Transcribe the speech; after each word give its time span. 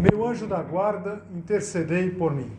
meu 0.00 0.26
anjo 0.26 0.46
da 0.46 0.62
guarda, 0.62 1.22
intercedei 1.30 2.10
por 2.10 2.34
mim. 2.34 2.50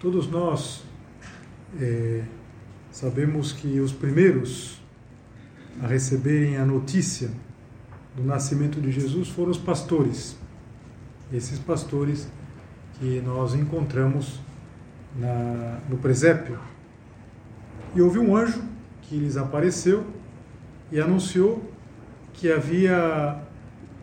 Todos 0.00 0.30
nós 0.30 0.87
é, 1.80 2.22
sabemos 2.90 3.52
que 3.52 3.80
os 3.80 3.92
primeiros 3.92 4.80
a 5.80 5.86
receberem 5.86 6.56
a 6.56 6.64
notícia 6.64 7.30
do 8.16 8.24
nascimento 8.24 8.80
de 8.80 8.90
Jesus 8.90 9.28
foram 9.28 9.50
os 9.50 9.58
pastores. 9.58 10.36
Esses 11.32 11.58
pastores 11.58 12.28
que 12.98 13.20
nós 13.20 13.54
encontramos 13.54 14.40
na, 15.16 15.78
no 15.88 15.98
presépio. 15.98 16.58
E 17.94 18.00
houve 18.00 18.18
um 18.18 18.36
anjo 18.36 18.62
que 19.02 19.16
lhes 19.16 19.36
apareceu 19.36 20.04
e 20.90 21.00
anunciou 21.00 21.70
que 22.32 22.50
havia 22.50 23.40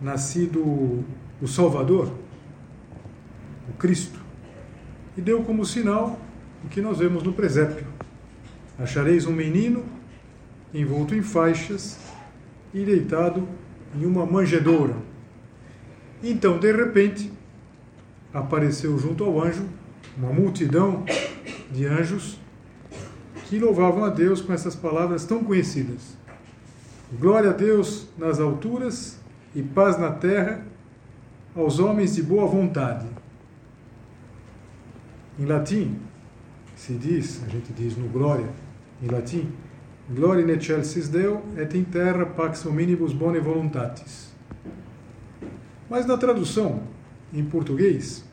nascido 0.01 1.03
o 1.41 1.47
Salvador, 1.47 2.11
o 3.69 3.73
Cristo, 3.77 4.19
e 5.17 5.21
deu 5.21 5.43
como 5.43 5.65
sinal 5.65 6.19
o 6.66 6.67
que 6.67 6.81
nós 6.81 6.97
vemos 6.97 7.21
no 7.21 7.31
presépio. 7.31 7.85
Achareis 8.77 9.27
um 9.27 9.31
menino 9.31 9.85
envolto 10.73 11.13
em 11.13 11.21
faixas 11.21 11.99
e 12.73 12.83
deitado 12.83 13.47
em 13.95 14.03
uma 14.03 14.25
manjedoura. 14.25 14.95
Então, 16.23 16.58
de 16.58 16.71
repente, 16.71 17.31
apareceu 18.33 18.97
junto 18.97 19.23
ao 19.23 19.41
anjo 19.41 19.66
uma 20.17 20.33
multidão 20.33 21.05
de 21.71 21.86
anjos 21.86 22.39
que 23.45 23.59
louvavam 23.59 24.03
a 24.03 24.09
Deus 24.09 24.41
com 24.41 24.52
essas 24.52 24.75
palavras 24.75 25.23
tão 25.23 25.43
conhecidas: 25.43 26.17
Glória 27.13 27.52
a 27.52 27.53
Deus 27.53 28.08
nas 28.17 28.39
alturas 28.39 29.19
e 29.53 29.61
paz 29.61 29.99
na 29.99 30.11
terra 30.11 30.66
aos 31.55 31.77
homens 31.77 32.16
de 32.16 32.23
boa 32.23 32.47
vontade. 32.47 33.05
Em 35.37 35.45
latim, 35.45 35.99
se 36.75 36.93
diz, 36.93 37.41
a 37.45 37.49
gente 37.49 37.73
diz 37.73 37.97
no 37.97 38.08
Glória, 38.08 38.49
em 39.02 39.08
latim, 39.08 39.52
Gloria 40.08 40.45
in 40.45 40.49
excelsis 40.52 41.09
Deo 41.09 41.41
et 41.58 41.73
in 41.73 41.83
terra 41.83 42.25
pax 42.27 42.63
hominibus 42.65 43.11
bone 43.11 43.39
voluntatis. 43.39 44.31
Mas 45.89 46.05
na 46.05 46.15
tradução, 46.15 46.83
em 47.33 47.43
português, 47.43 48.23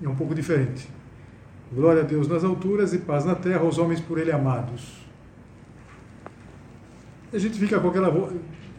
é 0.00 0.08
um 0.08 0.14
pouco 0.14 0.32
diferente. 0.32 0.88
Glória 1.72 2.02
a 2.02 2.04
Deus 2.04 2.28
nas 2.28 2.44
alturas 2.44 2.94
e 2.94 2.98
paz 2.98 3.24
na 3.24 3.34
terra 3.34 3.60
aos 3.60 3.78
homens 3.78 4.00
por 4.00 4.18
Ele 4.18 4.30
amados. 4.30 5.04
A 7.32 7.38
gente 7.38 7.58
fica 7.58 7.80
com 7.80 7.88
aquela, 7.88 8.32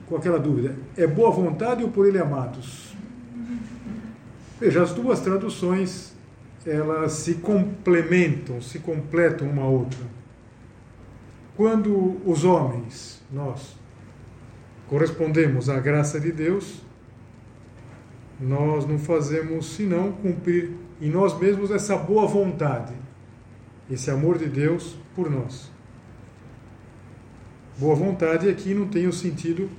com 0.06 0.16
aquela 0.16 0.40
dúvida: 0.40 0.75
é 0.96 1.06
boa 1.06 1.30
vontade 1.30 1.84
ou 1.84 1.92
por 1.92 2.08
Ele 2.08 2.18
amados? 2.18 2.96
Veja, 4.62 4.81
as 4.81 4.94
duas 4.94 5.19
traduções 5.19 6.09
elas 6.69 7.13
se 7.13 7.35
complementam, 7.35 8.62
se 8.62 8.80
completam 8.80 9.50
uma 9.50 9.63
a 9.63 9.68
outra. 9.68 10.00
Quando 11.56 12.22
os 12.25 12.44
homens, 12.44 13.22
nós, 13.31 13.75
correspondemos 14.88 15.69
à 15.69 15.80
graça 15.80 16.19
de 16.19 16.31
Deus, 16.31 16.81
nós 18.40 18.85
não 18.85 18.97
fazemos 18.97 19.66
senão 19.75 20.13
cumprir 20.13 20.72
em 21.02 21.09
nós 21.09 21.38
mesmos 21.38 21.72
essa 21.72 21.97
boa 21.97 22.25
vontade, 22.25 22.94
esse 23.90 24.09
amor 24.09 24.38
de 24.38 24.47
Deus 24.47 24.96
por 25.16 25.30
nós. 25.30 25.69
Boa 27.78 27.96
vontade 27.96 28.50
aqui 28.50 28.74
não 28.74 28.88
tem 28.88 29.07
o 29.07 29.13
sentido 29.13 29.69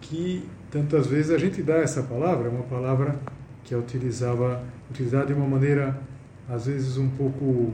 que 0.00 0.48
tantas 0.70 1.06
vezes 1.06 1.30
a 1.30 1.38
gente 1.38 1.62
dá 1.62 1.76
essa 1.76 2.02
palavra, 2.02 2.48
é 2.48 2.50
uma 2.50 2.64
palavra 2.64 3.18
que 3.62 3.74
é 3.74 3.76
utilizava, 3.76 4.64
utilizada 4.90 5.26
de 5.26 5.32
uma 5.34 5.46
maneira 5.46 5.98
às 6.48 6.66
vezes 6.66 6.96
um 6.96 7.08
pouco 7.10 7.72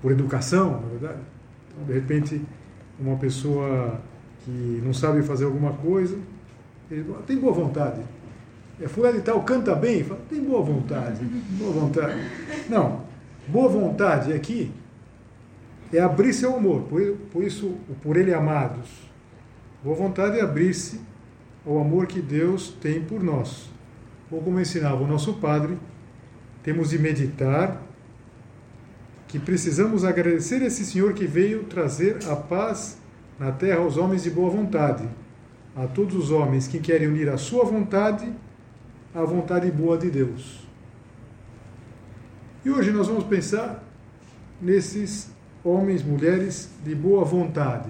por 0.00 0.12
educação, 0.12 0.80
na 0.80 0.88
verdade. 0.88 1.20
Então, 1.70 1.84
de 1.86 1.92
repente, 1.92 2.42
uma 2.98 3.16
pessoa 3.16 4.00
que 4.44 4.82
não 4.84 4.92
sabe 4.92 5.22
fazer 5.22 5.44
alguma 5.44 5.72
coisa, 5.72 6.18
ele 6.90 7.04
fala, 7.04 7.22
tem 7.22 7.36
boa 7.36 7.52
vontade. 7.52 8.00
É, 8.80 8.86
fulano 8.86 9.18
e 9.18 9.22
tal 9.22 9.42
canta 9.42 9.74
bem, 9.74 10.04
fala, 10.04 10.20
tem 10.28 10.42
boa 10.42 10.62
vontade, 10.62 11.24
boa 11.24 11.72
vontade. 11.72 12.20
Não, 12.68 13.02
boa 13.48 13.68
vontade 13.68 14.32
aqui 14.32 14.72
é 15.92 16.00
abrir-se 16.00 16.44
ao 16.44 16.56
amor, 16.56 16.82
por, 16.82 17.42
isso, 17.42 17.74
por 18.02 18.16
ele 18.16 18.32
amados. 18.32 18.88
Boa 19.82 19.96
vontade 19.96 20.38
é 20.38 20.42
abrir-se 20.42 21.00
ao 21.66 21.78
amor 21.78 22.06
que 22.06 22.20
Deus 22.20 22.68
tem 22.80 23.02
por 23.02 23.22
nós. 23.22 23.68
Ou 24.30 24.42
como 24.42 24.60
ensinava 24.60 25.02
o 25.02 25.06
nosso 25.06 25.34
padre, 25.34 25.78
temos 26.68 26.90
de 26.90 26.98
meditar 26.98 27.80
que 29.26 29.38
precisamos 29.38 30.04
agradecer 30.04 30.60
esse 30.60 30.84
Senhor 30.84 31.14
que 31.14 31.26
veio 31.26 31.64
trazer 31.64 32.18
a 32.28 32.36
paz 32.36 32.98
na 33.38 33.50
terra 33.50 33.78
aos 33.78 33.96
homens 33.96 34.24
de 34.24 34.30
boa 34.30 34.50
vontade, 34.50 35.08
a 35.74 35.86
todos 35.86 36.14
os 36.14 36.30
homens 36.30 36.68
que 36.68 36.78
querem 36.78 37.08
unir 37.08 37.30
a 37.30 37.38
sua 37.38 37.64
vontade 37.64 38.30
à 39.14 39.24
vontade 39.24 39.70
boa 39.70 39.96
de 39.96 40.10
Deus. 40.10 40.68
E 42.62 42.68
hoje 42.68 42.90
nós 42.90 43.08
vamos 43.08 43.24
pensar 43.24 43.82
nesses 44.60 45.30
homens, 45.64 46.02
mulheres 46.02 46.68
de 46.84 46.94
boa 46.94 47.24
vontade. 47.24 47.88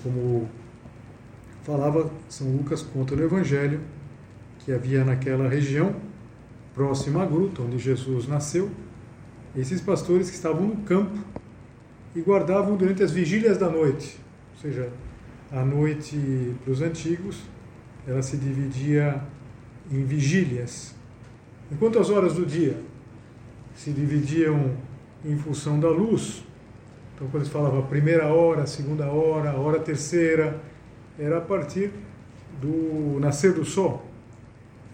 Como 0.00 0.48
falava 1.64 2.08
São 2.28 2.56
Lucas 2.56 2.82
conta 2.82 3.16
no 3.16 3.24
Evangelho, 3.24 3.80
que 4.64 4.72
havia 4.72 5.04
naquela 5.04 5.48
região, 5.48 5.94
próxima 6.74 7.22
à 7.22 7.26
gruta 7.26 7.62
onde 7.62 7.78
Jesus 7.78 8.26
nasceu, 8.26 8.70
esses 9.56 9.80
pastores 9.80 10.30
que 10.30 10.36
estavam 10.36 10.66
no 10.66 10.76
campo 10.78 11.18
e 12.14 12.20
guardavam 12.20 12.76
durante 12.76 13.02
as 13.02 13.10
vigílias 13.10 13.58
da 13.58 13.68
noite, 13.68 14.18
ou 14.54 14.60
seja, 14.60 14.90
a 15.52 15.64
noite 15.64 16.54
para 16.64 16.72
os 16.72 16.80
antigos, 16.80 17.42
ela 18.06 18.22
se 18.22 18.36
dividia 18.36 19.22
em 19.90 20.04
vigílias. 20.04 20.94
Enquanto 21.70 21.98
as 21.98 22.10
horas 22.10 22.34
do 22.34 22.44
dia 22.44 22.76
se 23.74 23.90
dividiam 23.90 24.72
em 25.24 25.36
função 25.36 25.78
da 25.78 25.88
luz, 25.88 26.44
então 27.14 27.28
quando 27.28 27.44
se 27.44 27.50
falava 27.50 27.82
primeira 27.82 28.26
hora, 28.26 28.66
segunda 28.66 29.06
hora, 29.06 29.52
hora 29.52 29.78
terceira, 29.78 30.60
era 31.18 31.38
a 31.38 31.40
partir 31.40 31.90
do 32.60 33.18
nascer 33.20 33.52
do 33.52 33.64
sol. 33.64 34.13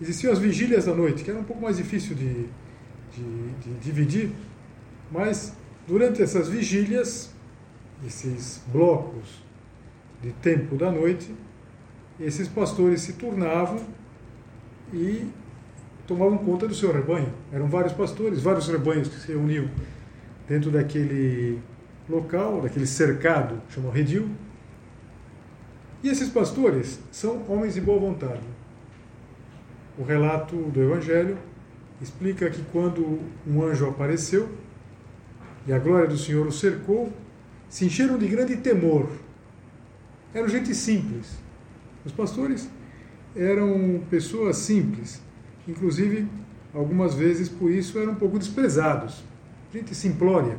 Existiam 0.00 0.32
as 0.32 0.38
vigílias 0.38 0.86
da 0.86 0.94
noite, 0.94 1.22
que 1.22 1.30
era 1.30 1.38
um 1.38 1.44
pouco 1.44 1.60
mais 1.60 1.76
difícil 1.76 2.16
de, 2.16 2.46
de, 3.14 3.50
de 3.62 3.74
dividir, 3.82 4.30
mas 5.12 5.52
durante 5.86 6.22
essas 6.22 6.48
vigílias, 6.48 7.30
esses 8.06 8.62
blocos 8.72 9.42
de 10.22 10.32
tempo 10.32 10.74
da 10.76 10.90
noite, 10.90 11.34
esses 12.18 12.48
pastores 12.48 13.02
se 13.02 13.14
turnavam 13.14 13.80
e 14.90 15.26
tomavam 16.06 16.38
conta 16.38 16.66
do 16.66 16.74
seu 16.74 16.90
rebanho. 16.92 17.32
Eram 17.52 17.68
vários 17.68 17.92
pastores, 17.92 18.40
vários 18.42 18.68
rebanhos 18.68 19.08
que 19.08 19.20
se 19.20 19.28
reuniam 19.28 19.68
dentro 20.48 20.70
daquele 20.70 21.60
local, 22.08 22.62
daquele 22.62 22.86
cercado, 22.86 23.60
chamado 23.68 23.92
redil. 23.92 24.30
E 26.02 26.08
esses 26.08 26.30
pastores 26.30 26.98
são 27.12 27.44
homens 27.46 27.74
de 27.74 27.82
boa 27.82 28.00
vontade 28.00 28.40
o 30.00 30.02
relato 30.02 30.56
do 30.56 30.82
Evangelho 30.82 31.36
explica 32.00 32.48
que 32.48 32.62
quando 32.72 33.20
um 33.46 33.62
anjo 33.62 33.86
apareceu, 33.86 34.48
e 35.66 35.72
a 35.74 35.78
glória 35.78 36.08
do 36.08 36.16
Senhor 36.16 36.46
os 36.46 36.58
cercou, 36.58 37.12
se 37.68 37.84
encheram 37.84 38.16
de 38.16 38.26
grande 38.26 38.56
temor. 38.56 39.10
Eram 40.32 40.48
gente 40.48 40.74
simples. 40.74 41.36
Os 42.02 42.12
pastores 42.12 42.70
eram 43.36 44.00
pessoas 44.08 44.56
simples, 44.56 45.20
inclusive 45.68 46.26
algumas 46.72 47.14
vezes 47.14 47.50
por 47.50 47.70
isso 47.70 47.98
eram 47.98 48.12
um 48.12 48.16
pouco 48.16 48.38
desprezados. 48.38 49.22
Gente 49.70 49.94
simplória, 49.94 50.58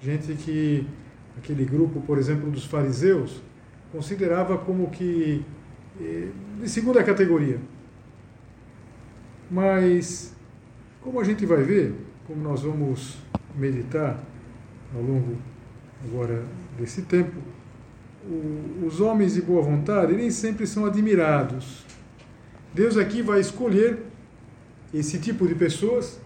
gente 0.00 0.34
que 0.34 0.84
aquele 1.36 1.64
grupo, 1.64 2.00
por 2.00 2.18
exemplo, 2.18 2.50
dos 2.50 2.64
fariseus, 2.64 3.40
considerava 3.92 4.58
como 4.58 4.90
que 4.90 5.44
eh, 6.00 6.30
de 6.60 6.68
segunda 6.68 7.04
categoria. 7.04 7.60
Mas, 9.50 10.34
como 11.00 11.20
a 11.20 11.24
gente 11.24 11.46
vai 11.46 11.62
ver, 11.62 11.94
como 12.26 12.42
nós 12.42 12.62
vamos 12.62 13.16
meditar 13.56 14.18
ao 14.94 15.02
longo 15.02 15.36
agora 16.04 16.44
desse 16.78 17.02
tempo, 17.02 17.36
o, 18.26 18.86
os 18.86 19.00
homens 19.00 19.34
de 19.34 19.42
boa 19.42 19.62
vontade 19.62 20.14
nem 20.14 20.30
sempre 20.30 20.66
são 20.66 20.84
admirados. 20.84 21.84
Deus 22.74 22.96
aqui 22.96 23.22
vai 23.22 23.40
escolher 23.40 23.98
esse 24.92 25.18
tipo 25.18 25.46
de 25.46 25.54
pessoas 25.54 26.20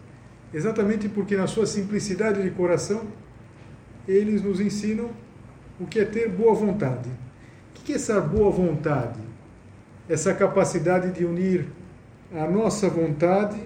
exatamente 0.53 1.09
porque 1.09 1.37
na 1.37 1.47
sua 1.47 1.67
simplicidade 1.67 2.43
de 2.43 2.51
coração 2.51 3.07
eles 4.07 4.43
nos 4.43 4.61
ensinam 4.61 5.11
o 5.81 5.87
que 5.87 6.01
é 6.01 6.05
ter 6.05 6.29
boa 6.29 6.55
vontade. 6.55 7.09
O 7.71 7.85
que 7.85 7.93
é 7.93 7.97
essa 7.97 8.21
boa 8.21 8.51
vontade? 8.51 9.21
Essa 10.09 10.35
capacidade 10.35 11.13
de 11.13 11.25
unir 11.25 11.67
a 12.35 12.47
nossa 12.49 12.89
vontade 12.89 13.61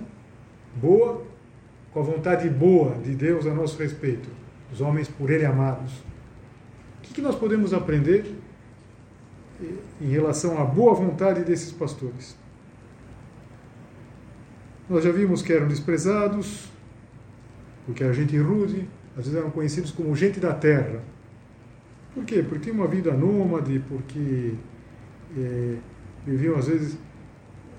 boa 0.74 1.24
com 1.92 2.00
a 2.00 2.02
vontade 2.02 2.50
boa 2.50 2.94
de 2.96 3.14
Deus 3.14 3.46
a 3.46 3.54
nosso 3.54 3.78
respeito, 3.82 4.28
os 4.70 4.82
homens 4.82 5.08
por 5.08 5.30
Ele 5.30 5.46
amados. 5.46 5.92
O 6.98 7.14
que 7.14 7.22
nós 7.22 7.34
podemos 7.34 7.72
aprender 7.72 8.34
em 9.98 10.08
relação 10.08 10.60
à 10.60 10.64
boa 10.66 10.94
vontade 10.94 11.42
desses 11.42 11.72
pastores? 11.72 12.36
Nós 14.90 15.04
já 15.04 15.10
vimos 15.10 15.40
que 15.40 15.54
eram 15.54 15.66
desprezados, 15.66 16.70
porque 17.86 18.04
era 18.04 18.12
gente 18.12 18.36
rude, 18.36 18.86
às 19.16 19.24
vezes 19.24 19.34
eram 19.34 19.50
conhecidos 19.50 19.90
como 19.90 20.14
gente 20.14 20.38
da 20.38 20.52
terra. 20.52 21.02
Por 22.14 22.26
quê? 22.26 22.42
Porque 22.42 22.64
tinham 22.64 22.76
uma 22.76 22.86
vida 22.86 23.10
nômade, 23.12 23.82
porque 23.88 24.52
é, 25.34 25.76
viviam 26.26 26.56
às 26.56 26.68
vezes 26.68 26.98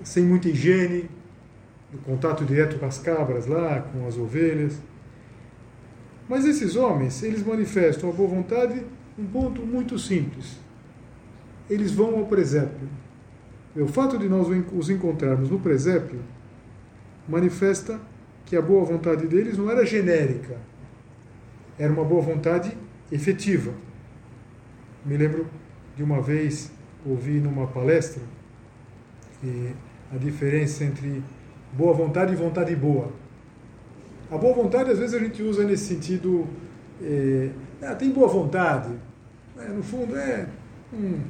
sem 0.02 0.24
muita 0.24 0.48
higiene, 0.48 1.08
no 1.92 1.98
contato 2.00 2.44
direto 2.44 2.78
com 2.78 2.86
as 2.86 2.98
cabras 2.98 3.46
lá, 3.46 3.80
com 3.80 4.06
as 4.06 4.16
ovelhas. 4.16 4.78
Mas 6.28 6.44
esses 6.44 6.76
homens, 6.76 7.22
eles 7.22 7.44
manifestam 7.44 8.10
a 8.10 8.12
boa 8.12 8.28
vontade 8.28 8.84
um 9.18 9.26
ponto 9.26 9.62
muito 9.62 9.98
simples. 9.98 10.58
Eles 11.68 11.92
vão 11.92 12.18
ao 12.18 12.26
presépio. 12.26 12.88
E 13.74 13.80
o 13.80 13.88
fato 13.88 14.16
de 14.18 14.28
nós 14.28 14.46
os 14.72 14.90
encontrarmos 14.90 15.50
no 15.50 15.58
presépio 15.58 16.20
manifesta 17.28 18.00
que 18.46 18.56
a 18.56 18.62
boa 18.62 18.84
vontade 18.84 19.26
deles 19.26 19.58
não 19.58 19.70
era 19.70 19.84
genérica, 19.84 20.56
era 21.78 21.92
uma 21.92 22.04
boa 22.04 22.22
vontade 22.22 22.76
efetiva. 23.12 23.72
Me 25.04 25.16
lembro 25.16 25.46
de 25.96 26.02
uma 26.02 26.20
vez 26.20 26.72
ouvi 27.04 27.40
numa 27.40 27.66
palestra 27.66 28.22
a 30.12 30.16
diferença 30.16 30.84
entre 30.84 31.22
boa 31.72 31.92
vontade 31.92 32.32
e 32.32 32.36
vontade 32.36 32.74
boa. 32.74 33.12
A 34.30 34.36
boa 34.36 34.54
vontade, 34.54 34.90
às 34.90 34.98
vezes, 34.98 35.14
a 35.14 35.18
gente 35.18 35.42
usa 35.42 35.64
nesse 35.64 35.84
sentido. 35.84 36.46
É, 37.02 37.50
ah, 37.82 37.94
tem 37.94 38.10
boa 38.10 38.28
vontade. 38.28 38.90
No 39.74 39.82
fundo, 39.82 40.16
é. 40.16 40.46
Hum. 40.92 41.20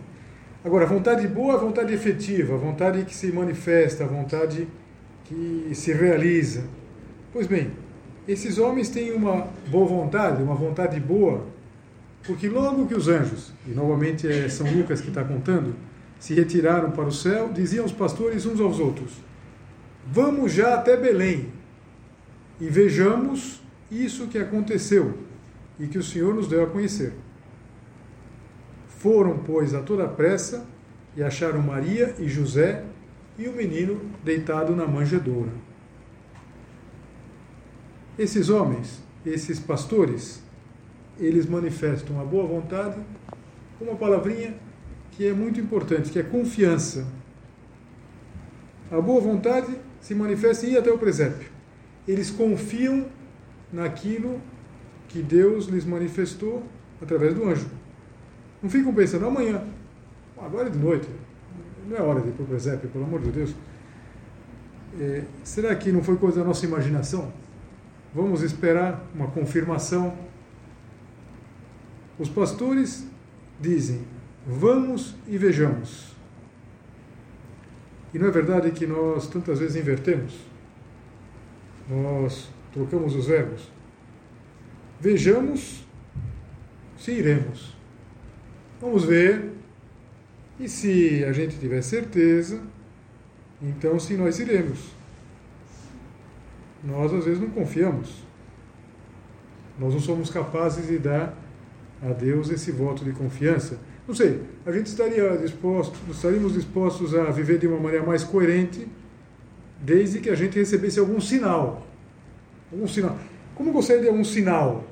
Agora, 0.64 0.86
vontade 0.86 1.26
boa 1.28 1.54
é 1.54 1.58
vontade 1.58 1.94
efetiva, 1.94 2.56
vontade 2.56 3.04
que 3.04 3.14
se 3.14 3.30
manifesta, 3.32 4.04
vontade 4.04 4.66
que 5.24 5.70
se 5.72 5.92
realiza. 5.92 6.64
Pois 7.32 7.46
bem, 7.46 7.70
esses 8.26 8.58
homens 8.58 8.88
têm 8.88 9.12
uma 9.12 9.46
boa 9.70 9.86
vontade, 9.86 10.42
uma 10.42 10.54
vontade 10.54 10.98
boa, 10.98 11.46
porque 12.26 12.48
logo 12.48 12.86
que 12.86 12.94
os 12.94 13.08
anjos, 13.08 13.52
e 13.66 13.70
novamente 13.70 14.26
é 14.26 14.48
São 14.48 14.70
Lucas 14.70 15.00
que 15.00 15.08
está 15.08 15.22
contando, 15.22 15.74
se 16.18 16.34
retiraram 16.34 16.90
para 16.90 17.06
o 17.06 17.12
céu, 17.12 17.50
diziam 17.52 17.84
os 17.84 17.92
pastores 17.92 18.44
uns 18.46 18.60
aos 18.60 18.78
outros: 18.78 19.12
Vamos 20.06 20.52
já 20.52 20.74
até 20.74 20.96
Belém 20.96 21.52
e 22.60 22.68
vejamos 22.68 23.60
isso 23.90 24.26
que 24.26 24.38
aconteceu 24.38 25.18
e 25.78 25.86
que 25.86 25.98
o 25.98 26.02
Senhor 26.02 26.34
nos 26.34 26.48
deu 26.48 26.64
a 26.64 26.66
conhecer. 26.66 27.12
Foram, 28.88 29.38
pois, 29.38 29.74
a 29.74 29.80
toda 29.80 30.08
pressa 30.08 30.66
e 31.16 31.22
acharam 31.22 31.62
Maria 31.62 32.14
e 32.18 32.28
José 32.28 32.84
e 33.38 33.46
o 33.46 33.52
menino 33.52 34.00
deitado 34.24 34.74
na 34.74 34.86
manjedoura. 34.86 35.52
Esses 38.18 38.48
homens, 38.48 39.00
esses 39.24 39.60
pastores, 39.60 40.42
eles 41.18 41.46
manifestam 41.46 42.20
a 42.20 42.24
boa 42.24 42.46
vontade 42.46 43.00
com 43.78 43.84
uma 43.84 43.94
palavrinha 43.94 44.54
que 45.18 45.26
é 45.26 45.32
muito 45.32 45.58
importante, 45.58 46.12
que 46.12 46.18
é 46.20 46.22
confiança. 46.22 47.04
A 48.88 49.00
boa 49.00 49.20
vontade 49.20 49.74
se 50.00 50.14
manifesta 50.14 50.64
em 50.64 50.74
ir 50.74 50.78
até 50.78 50.92
o 50.92 50.96
presépio. 50.96 51.50
Eles 52.06 52.30
confiam 52.30 53.04
naquilo 53.72 54.40
que 55.08 55.20
Deus 55.20 55.66
lhes 55.66 55.84
manifestou 55.84 56.62
através 57.02 57.34
do 57.34 57.44
anjo. 57.48 57.68
Não 58.62 58.70
ficam 58.70 58.94
pensando, 58.94 59.26
amanhã, 59.26 59.60
agora 60.40 60.68
é 60.68 60.70
de 60.70 60.78
noite, 60.78 61.08
não 61.88 61.96
é 61.96 62.00
hora 62.00 62.20
de 62.20 62.28
ir 62.28 62.32
para 62.32 62.44
o 62.44 62.46
presépio, 62.46 62.88
pelo 62.88 63.02
amor 63.02 63.20
de 63.20 63.32
Deus. 63.32 63.52
É, 65.00 65.24
será 65.42 65.74
que 65.74 65.90
não 65.90 66.04
foi 66.04 66.16
coisa 66.16 66.38
da 66.38 66.46
nossa 66.46 66.64
imaginação? 66.64 67.32
Vamos 68.14 68.42
esperar 68.42 69.04
uma 69.12 69.26
confirmação. 69.26 70.16
Os 72.20 72.28
pastores 72.28 73.04
dizem: 73.60 74.06
Vamos 74.50 75.14
e 75.26 75.36
vejamos. 75.36 76.16
E 78.14 78.18
não 78.18 78.28
é 78.28 78.30
verdade 78.30 78.70
que 78.70 78.86
nós 78.86 79.28
tantas 79.28 79.58
vezes 79.58 79.76
invertemos? 79.76 80.38
Nós 81.86 82.48
trocamos 82.72 83.14
os 83.14 83.26
verbos. 83.26 83.70
Vejamos 84.98 85.84
se 86.96 87.12
iremos. 87.12 87.76
Vamos 88.80 89.04
ver. 89.04 89.52
E 90.58 90.66
se 90.66 91.22
a 91.24 91.32
gente 91.32 91.58
tiver 91.58 91.82
certeza, 91.82 92.62
então 93.60 94.00
sim 94.00 94.16
nós 94.16 94.38
iremos. 94.38 94.78
Nós 96.82 97.12
às 97.12 97.26
vezes 97.26 97.40
não 97.40 97.50
confiamos. 97.50 98.24
Nós 99.78 99.92
não 99.92 100.00
somos 100.00 100.30
capazes 100.30 100.86
de 100.86 100.98
dar 100.98 101.36
a 102.02 102.12
Deus 102.12 102.50
esse 102.50 102.70
voto 102.70 103.04
de 103.04 103.12
confiança. 103.12 103.78
Não 104.06 104.14
sei, 104.14 104.42
a 104.64 104.72
gente 104.72 104.86
estaria 104.86 105.36
disposto, 105.36 105.98
estaríamos 106.10 106.54
dispostos 106.54 107.14
a 107.14 107.24
viver 107.30 107.58
de 107.58 107.66
uma 107.66 107.78
maneira 107.78 108.06
mais 108.06 108.24
coerente, 108.24 108.88
desde 109.80 110.20
que 110.20 110.30
a 110.30 110.34
gente 110.34 110.58
recebesse 110.58 110.98
algum 110.98 111.20
sinal. 111.20 111.86
Algum 112.72 112.86
sinal. 112.86 113.18
Como 113.54 113.72
gostaria 113.72 114.02
de 114.02 114.08
algum 114.08 114.24
sinal? 114.24 114.84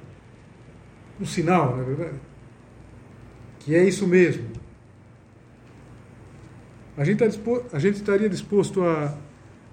Um 1.21 1.25
sinal, 1.25 1.77
não 1.77 1.83
é 1.83 1.85
verdade? 1.85 2.21
Que 3.61 3.75
é 3.75 3.85
isso 3.85 4.07
mesmo. 4.07 4.45
A 6.97 7.05
gente, 7.05 7.19
tá 7.19 7.27
disposto, 7.27 7.75
a 7.75 7.79
gente 7.79 7.97
estaria 7.97 8.29
disposto 8.29 8.83
a, 8.83 9.17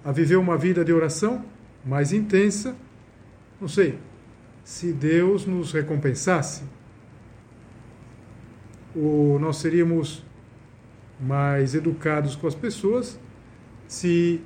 a 0.03 0.11
viver 0.11 0.35
uma 0.35 0.57
vida 0.57 0.83
de 0.83 0.91
oração 0.91 1.43
mais 1.85 2.11
intensa, 2.13 2.75
não 3.59 3.67
sei, 3.67 3.97
se 4.63 4.91
Deus 4.91 5.45
nos 5.45 5.71
recompensasse 5.71 6.63
ou 8.95 9.39
nós 9.39 9.57
seríamos 9.57 10.23
mais 11.19 11.73
educados 11.75 12.35
com 12.35 12.47
as 12.47 12.55
pessoas 12.55 13.19
se 13.87 14.41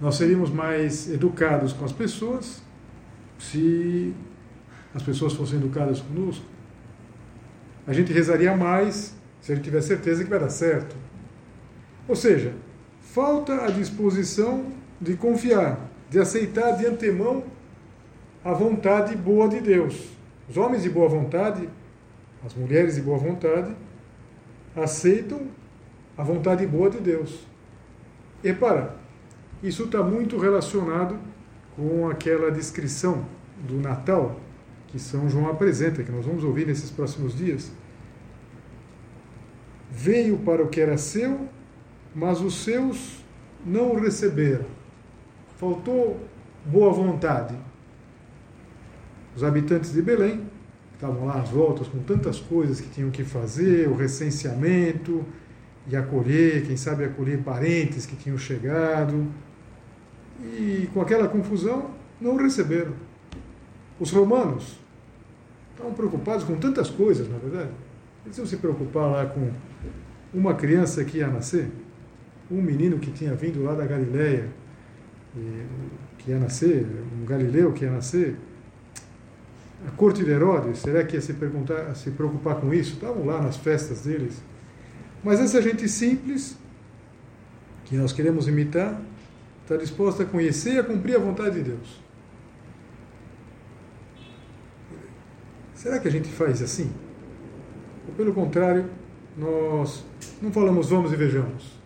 nós 0.00 0.16
seríamos 0.16 0.50
mais 0.50 1.10
educados 1.10 1.72
com 1.72 1.84
as 1.84 1.92
pessoas 1.92 2.62
se 3.38 4.14
as 4.94 5.02
pessoas 5.02 5.32
fossem 5.32 5.58
educadas 5.58 6.00
conosco. 6.00 6.44
A 7.86 7.92
gente 7.92 8.12
rezaria 8.12 8.56
mais 8.56 9.14
se 9.40 9.52
a 9.52 9.54
gente 9.54 9.64
tiver 9.64 9.80
certeza 9.80 10.24
que 10.24 10.30
vai 10.30 10.38
dar 10.38 10.50
certo. 10.50 10.96
Ou 12.06 12.16
seja, 12.16 12.54
falta 13.00 13.64
a 13.64 13.70
disposição 13.70 14.66
de 15.00 15.14
confiar, 15.14 15.78
de 16.10 16.18
aceitar 16.18 16.72
de 16.72 16.86
antemão 16.86 17.44
a 18.44 18.52
vontade 18.52 19.14
boa 19.16 19.48
de 19.48 19.60
Deus. 19.60 20.17
Os 20.48 20.56
homens 20.56 20.82
de 20.82 20.90
boa 20.90 21.08
vontade, 21.08 21.68
as 22.44 22.54
mulheres 22.54 22.94
de 22.94 23.02
boa 23.02 23.18
vontade, 23.18 23.74
aceitam 24.74 25.48
a 26.16 26.22
vontade 26.22 26.66
boa 26.66 26.88
de 26.88 26.98
Deus. 26.98 27.46
E 28.42 28.52
para, 28.52 28.94
isso 29.62 29.84
está 29.84 30.02
muito 30.02 30.38
relacionado 30.38 31.18
com 31.76 32.08
aquela 32.08 32.50
descrição 32.50 33.24
do 33.66 33.80
Natal 33.80 34.40
que 34.88 34.98
São 34.98 35.28
João 35.28 35.48
apresenta, 35.48 36.02
que 36.02 36.10
nós 36.10 36.24
vamos 36.24 36.42
ouvir 36.42 36.66
nesses 36.66 36.90
próximos 36.90 37.36
dias. 37.36 37.70
Veio 39.90 40.38
para 40.38 40.62
o 40.62 40.68
que 40.68 40.80
era 40.80 40.96
seu, 40.96 41.46
mas 42.14 42.40
os 42.40 42.64
seus 42.64 43.22
não 43.64 43.92
o 43.92 44.00
receberam. 44.00 44.64
Faltou 45.56 46.18
boa 46.64 46.92
vontade. 46.92 47.54
Os 49.38 49.44
habitantes 49.44 49.92
de 49.92 50.02
Belém 50.02 50.40
estavam 50.94 51.24
lá 51.24 51.40
às 51.40 51.48
voltas 51.50 51.86
com 51.86 52.00
tantas 52.00 52.40
coisas 52.40 52.80
que 52.80 52.88
tinham 52.88 53.08
que 53.08 53.22
fazer, 53.22 53.88
o 53.88 53.94
recenseamento, 53.94 55.24
e 55.86 55.94
acolher, 55.94 56.66
quem 56.66 56.76
sabe 56.76 57.04
acolher 57.04 57.38
parentes 57.44 58.04
que 58.04 58.16
tinham 58.16 58.36
chegado. 58.36 59.28
E 60.42 60.88
com 60.92 61.00
aquela 61.00 61.28
confusão, 61.28 61.92
não 62.20 62.34
receberam. 62.34 62.92
Os 64.00 64.10
romanos 64.10 64.76
estavam 65.70 65.94
preocupados 65.94 66.42
com 66.42 66.56
tantas 66.56 66.90
coisas, 66.90 67.28
na 67.28 67.38
verdade. 67.38 67.70
Eles 68.26 68.36
iam 68.38 68.46
se 68.46 68.56
preocupar 68.56 69.08
lá 69.08 69.24
com 69.24 69.52
uma 70.34 70.54
criança 70.54 71.04
que 71.04 71.18
ia 71.18 71.28
nascer, 71.28 71.70
um 72.50 72.60
menino 72.60 72.98
que 72.98 73.12
tinha 73.12 73.36
vindo 73.36 73.62
lá 73.62 73.76
da 73.76 73.86
Galileia, 73.86 74.48
que 76.18 76.32
ia 76.32 76.40
nascer, 76.40 76.84
um 77.22 77.24
galileu 77.24 77.72
que 77.72 77.84
ia 77.84 77.92
nascer, 77.92 78.36
a 79.86 79.90
corte 79.92 80.24
de 80.24 80.30
Herodes, 80.30 80.80
será 80.80 81.04
que 81.04 81.14
ia 81.14 81.20
se, 81.20 81.34
perguntar, 81.34 81.94
se 81.94 82.10
preocupar 82.10 82.56
com 82.56 82.74
isso? 82.74 82.94
Estavam 82.94 83.24
lá 83.24 83.40
nas 83.40 83.56
festas 83.56 84.02
deles. 84.02 84.42
Mas 85.22 85.40
essa 85.40 85.60
gente 85.62 85.88
simples, 85.88 86.56
que 87.84 87.96
nós 87.96 88.12
queremos 88.12 88.48
imitar, 88.48 89.00
está 89.62 89.76
disposta 89.76 90.22
a 90.22 90.26
conhecer 90.26 90.74
e 90.74 90.78
a 90.78 90.84
cumprir 90.84 91.16
a 91.16 91.18
vontade 91.18 91.56
de 91.56 91.70
Deus. 91.70 92.00
Será 95.74 95.98
que 96.00 96.08
a 96.08 96.10
gente 96.10 96.28
faz 96.28 96.60
assim? 96.60 96.90
Ou 98.08 98.14
pelo 98.14 98.32
contrário, 98.32 98.86
nós 99.36 100.04
não 100.42 100.50
falamos 100.50 100.90
vamos 100.90 101.12
e 101.12 101.16
vejamos. 101.16 101.78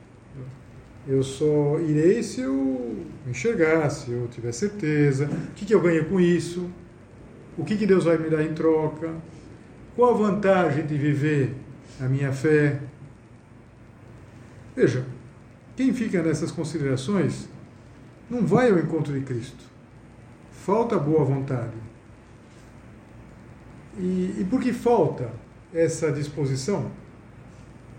Eu 1.06 1.22
só 1.22 1.78
irei 1.80 2.22
se 2.22 2.40
eu 2.40 3.04
enxergar, 3.28 3.90
se 3.90 4.10
eu 4.10 4.28
tiver 4.28 4.52
certeza. 4.52 5.26
O 5.26 5.54
que, 5.54 5.66
que 5.66 5.74
eu 5.74 5.80
ganho 5.80 6.08
com 6.08 6.18
isso? 6.18 6.70
O 7.56 7.64
que, 7.64 7.76
que 7.76 7.86
Deus 7.86 8.04
vai 8.04 8.16
me 8.16 8.30
dar 8.30 8.42
em 8.42 8.54
troca? 8.54 9.14
Qual 9.94 10.14
a 10.14 10.16
vantagem 10.16 10.86
de 10.86 10.96
viver 10.96 11.54
a 12.00 12.04
minha 12.04 12.32
fé? 12.32 12.80
Veja, 14.74 15.04
quem 15.76 15.92
fica 15.92 16.22
nessas 16.22 16.50
considerações 16.50 17.48
não 18.30 18.46
vai 18.46 18.70
ao 18.70 18.78
encontro 18.78 19.12
de 19.12 19.20
Cristo. 19.20 19.64
Falta 20.50 20.98
boa 20.98 21.24
vontade. 21.24 21.74
E, 23.98 24.36
e 24.38 24.46
porque 24.48 24.72
falta 24.72 25.30
essa 25.74 26.10
disposição, 26.10 26.90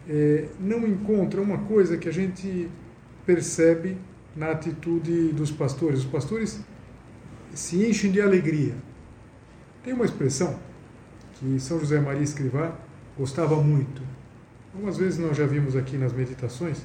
é, 0.10 0.48
não 0.60 0.88
encontra 0.88 1.39
uma 1.39 1.60
coisa 1.60 1.95
que 1.95 2.10
a 2.10 2.12
gente 2.12 2.69
percebe 3.24 3.98
na 4.36 4.50
atitude 4.50 5.27
dos 5.29 5.51
pastores. 5.51 6.00
Os 6.00 6.05
pastores 6.05 6.60
se 7.53 7.88
enchem 7.88 8.12
de 8.12 8.19
alegria 8.19 8.74
tem 9.83 9.93
uma 9.93 10.05
expressão 10.05 10.57
que 11.33 11.59
São 11.59 11.79
José 11.79 11.99
Maria 11.99 12.23
Escrivá 12.23 12.73
gostava 13.17 13.55
muito. 13.57 14.01
Algumas 14.73 14.97
vezes 14.97 15.19
nós 15.19 15.37
já 15.37 15.45
vimos 15.45 15.75
aqui 15.75 15.97
nas 15.97 16.13
meditações, 16.13 16.81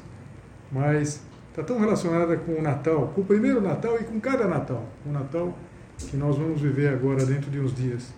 mas 0.70 1.22
está 1.50 1.62
tão 1.62 1.78
relacionada 1.78 2.36
com 2.36 2.52
o 2.52 2.62
Natal, 2.62 3.12
com 3.14 3.20
o 3.20 3.24
primeiro 3.24 3.60
Natal 3.60 3.98
e 4.00 4.04
com 4.04 4.20
cada 4.20 4.46
Natal. 4.46 4.84
O 5.06 5.12
Natal 5.12 5.56
que 5.96 6.16
nós 6.16 6.36
vamos 6.36 6.60
viver 6.60 6.88
agora 6.88 7.24
dentro 7.24 7.50
de 7.50 7.58
uns 7.58 7.74
dias. 7.74 8.12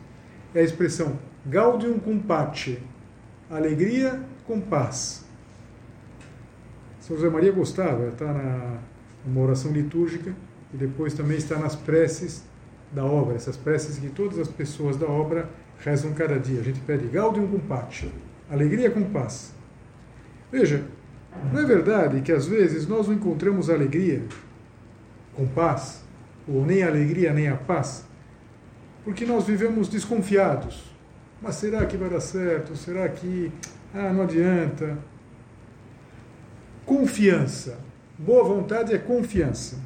É 0.54 0.60
a 0.60 0.62
expressão 0.62 1.18
Gaudium 1.46 1.98
cum 1.98 2.18
pace, 2.18 2.78
alegria 3.48 4.20
com 4.46 4.60
paz. 4.60 5.24
São 7.00 7.16
José 7.16 7.30
Maria 7.30 7.52
gostava, 7.52 8.08
está 8.08 8.32
na, 8.32 8.78
numa 9.24 9.40
oração 9.40 9.72
litúrgica 9.72 10.34
e 10.72 10.76
depois 10.76 11.14
também 11.14 11.38
está 11.38 11.58
nas 11.58 11.74
preces 11.74 12.44
da 12.92 13.04
obra, 13.04 13.36
essas 13.36 13.56
preces 13.56 13.98
que 13.98 14.08
todas 14.08 14.38
as 14.38 14.48
pessoas 14.48 14.96
da 14.96 15.06
obra 15.06 15.48
rezam 15.78 16.12
cada 16.12 16.38
dia. 16.38 16.60
A 16.60 16.64
gente 16.64 16.80
pede 16.80 17.06
Gaudium 17.06 17.46
cum 17.46 17.60
pace, 17.60 18.10
alegria 18.50 18.90
com 18.90 19.02
paz. 19.04 19.52
Veja, 20.50 20.84
não 21.52 21.60
é 21.60 21.64
verdade 21.64 22.20
que 22.20 22.32
às 22.32 22.46
vezes 22.46 22.86
nós 22.86 23.06
não 23.06 23.14
encontramos 23.14 23.70
alegria 23.70 24.22
com 25.34 25.46
paz, 25.46 26.02
ou 26.48 26.66
nem 26.66 26.82
a 26.82 26.88
alegria 26.88 27.32
nem 27.32 27.48
a 27.48 27.56
paz, 27.56 28.04
porque 29.04 29.24
nós 29.24 29.46
vivemos 29.46 29.88
desconfiados. 29.88 30.90
Mas 31.40 31.54
será 31.54 31.86
que 31.86 31.96
vai 31.96 32.10
dar 32.10 32.20
certo? 32.20 32.76
Será 32.76 33.08
que 33.08 33.50
ah, 33.94 34.12
não 34.12 34.22
adianta? 34.22 34.98
Confiança. 36.84 37.78
Boa 38.18 38.44
vontade 38.44 38.92
é 38.92 38.98
confiança. 38.98 39.78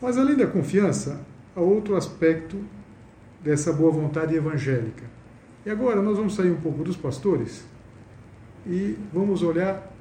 Mas 0.00 0.16
além 0.16 0.36
da 0.36 0.46
confiança, 0.46 1.20
há 1.56 1.60
outro 1.60 1.96
aspecto 1.96 2.64
dessa 3.42 3.72
boa 3.72 3.90
vontade 3.90 4.34
evangélica. 4.34 5.04
E 5.66 5.70
agora 5.70 6.00
nós 6.00 6.16
vamos 6.16 6.34
sair 6.34 6.50
um 6.50 6.60
pouco 6.60 6.84
dos 6.84 6.96
pastores 6.96 7.66
e 8.66 8.96
vamos 9.12 9.42
olhar 9.42 9.92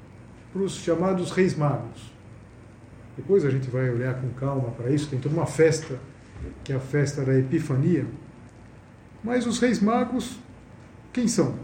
para 0.53 0.61
os 0.61 0.75
chamados 0.75 1.31
reis 1.31 1.55
magos. 1.55 2.11
Depois 3.15 3.43
a 3.43 3.49
gente 3.49 3.69
vai 3.69 3.89
olhar 3.89 4.21
com 4.21 4.29
calma 4.29 4.69
para 4.71 4.91
isso, 4.91 5.09
tem 5.09 5.19
toda 5.19 5.35
uma 5.35 5.47
festa, 5.47 5.99
que 6.63 6.71
é 6.71 6.75
a 6.75 6.79
festa 6.79 7.23
da 7.23 7.37
Epifania. 7.37 8.05
Mas 9.23 9.47
os 9.47 9.59
reis 9.59 9.81
magos, 9.81 10.39
quem 11.11 11.27
são? 11.27 11.55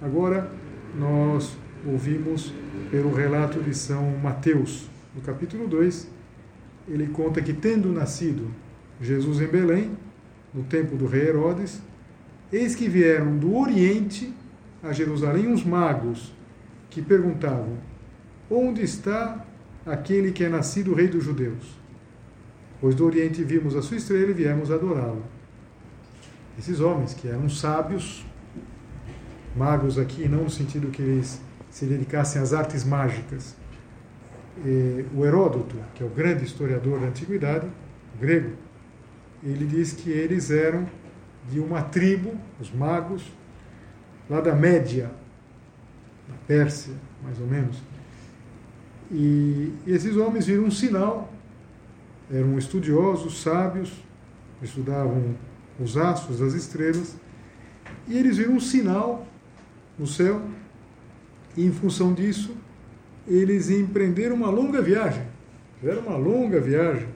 Agora 0.00 0.50
nós 0.96 1.56
ouvimos 1.86 2.52
pelo 2.90 3.12
relato 3.12 3.60
de 3.60 3.74
São 3.74 4.16
Mateus, 4.22 4.88
no 5.14 5.20
capítulo 5.20 5.68
2, 5.68 6.08
ele 6.88 7.08
conta 7.08 7.40
que, 7.40 7.52
tendo 7.52 7.92
nascido 7.92 8.50
Jesus 9.00 9.40
em 9.40 9.46
Belém, 9.46 9.90
no 10.52 10.62
tempo 10.64 10.96
do 10.96 11.06
rei 11.06 11.28
Herodes, 11.28 11.80
eis 12.52 12.74
que 12.74 12.88
vieram 12.88 13.38
do 13.38 13.56
Oriente 13.56 14.32
a 14.82 14.92
Jerusalém 14.92 15.48
uns 15.48 15.64
magos 15.64 16.32
que 16.90 17.00
perguntavam: 17.00 17.78
Onde 18.50 18.82
está 18.82 19.46
aquele 19.86 20.32
que 20.32 20.44
é 20.44 20.48
nascido 20.48 20.94
rei 20.94 21.08
dos 21.08 21.24
judeus? 21.24 21.80
Pois 22.80 22.94
do 22.94 23.06
Oriente 23.06 23.42
vimos 23.44 23.76
a 23.76 23.82
sua 23.82 23.96
estrela 23.96 24.30
e 24.30 24.34
viemos 24.34 24.70
adorá-lo. 24.70 25.22
Esses 26.58 26.80
homens 26.80 27.14
que 27.14 27.28
eram 27.28 27.48
sábios, 27.48 28.26
magos 29.56 29.98
aqui, 29.98 30.28
não 30.28 30.44
no 30.44 30.50
sentido 30.50 30.90
que 30.90 31.00
eles 31.00 31.40
se 31.70 31.86
dedicassem 31.86 32.42
às 32.42 32.52
artes 32.52 32.84
mágicas, 32.84 33.56
eh, 34.64 35.04
o 35.14 35.24
Heródoto, 35.24 35.76
que 35.94 36.02
é 36.02 36.06
o 36.06 36.10
grande 36.10 36.44
historiador 36.44 37.00
da 37.00 37.06
antiguidade, 37.06 37.66
grego, 38.20 38.52
ele 39.42 39.66
diz 39.66 39.92
que 39.92 40.10
eles 40.10 40.50
eram 40.50 40.86
de 41.50 41.58
uma 41.58 41.82
tribo, 41.82 42.34
os 42.60 42.70
magos, 42.72 43.24
lá 44.30 44.40
da 44.40 44.54
Média, 44.54 45.10
na 46.28 46.36
Pérsia, 46.46 46.94
mais 47.22 47.40
ou 47.40 47.46
menos. 47.46 47.82
E 49.10 49.74
esses 49.86 50.16
homens 50.16 50.46
viram 50.46 50.64
um 50.64 50.70
sinal, 50.70 51.32
eram 52.30 52.56
estudiosos, 52.56 53.42
sábios, 53.42 53.92
estudavam 54.62 55.34
os 55.78 55.96
astros, 55.96 56.40
as 56.40 56.54
estrelas, 56.54 57.16
e 58.06 58.16
eles 58.16 58.36
viram 58.36 58.54
um 58.54 58.60
sinal 58.60 59.26
no 59.98 60.06
céu, 60.06 60.40
e 61.56 61.66
em 61.66 61.72
função 61.72 62.14
disso, 62.14 62.56
eles 63.26 63.70
empreenderam 63.70 64.36
uma 64.36 64.50
longa 64.50 64.80
viagem. 64.80 65.24
Fizeram 65.80 66.02
uma 66.02 66.16
longa 66.16 66.60
viagem. 66.60 67.08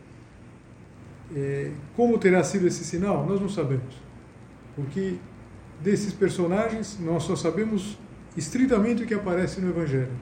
É, 1.34 1.70
como 1.94 2.18
terá 2.18 2.42
sido 2.44 2.66
esse 2.66 2.84
sinal? 2.84 3.26
Nós 3.26 3.40
não 3.40 3.48
sabemos. 3.48 3.94
Porque 4.74 5.16
desses 5.82 6.12
personagens 6.12 6.98
nós 7.00 7.22
só 7.22 7.34
sabemos 7.34 7.98
estritamente 8.36 9.02
o 9.02 9.06
que 9.06 9.14
aparece 9.14 9.60
no 9.60 9.70
Evangelho. 9.70 10.12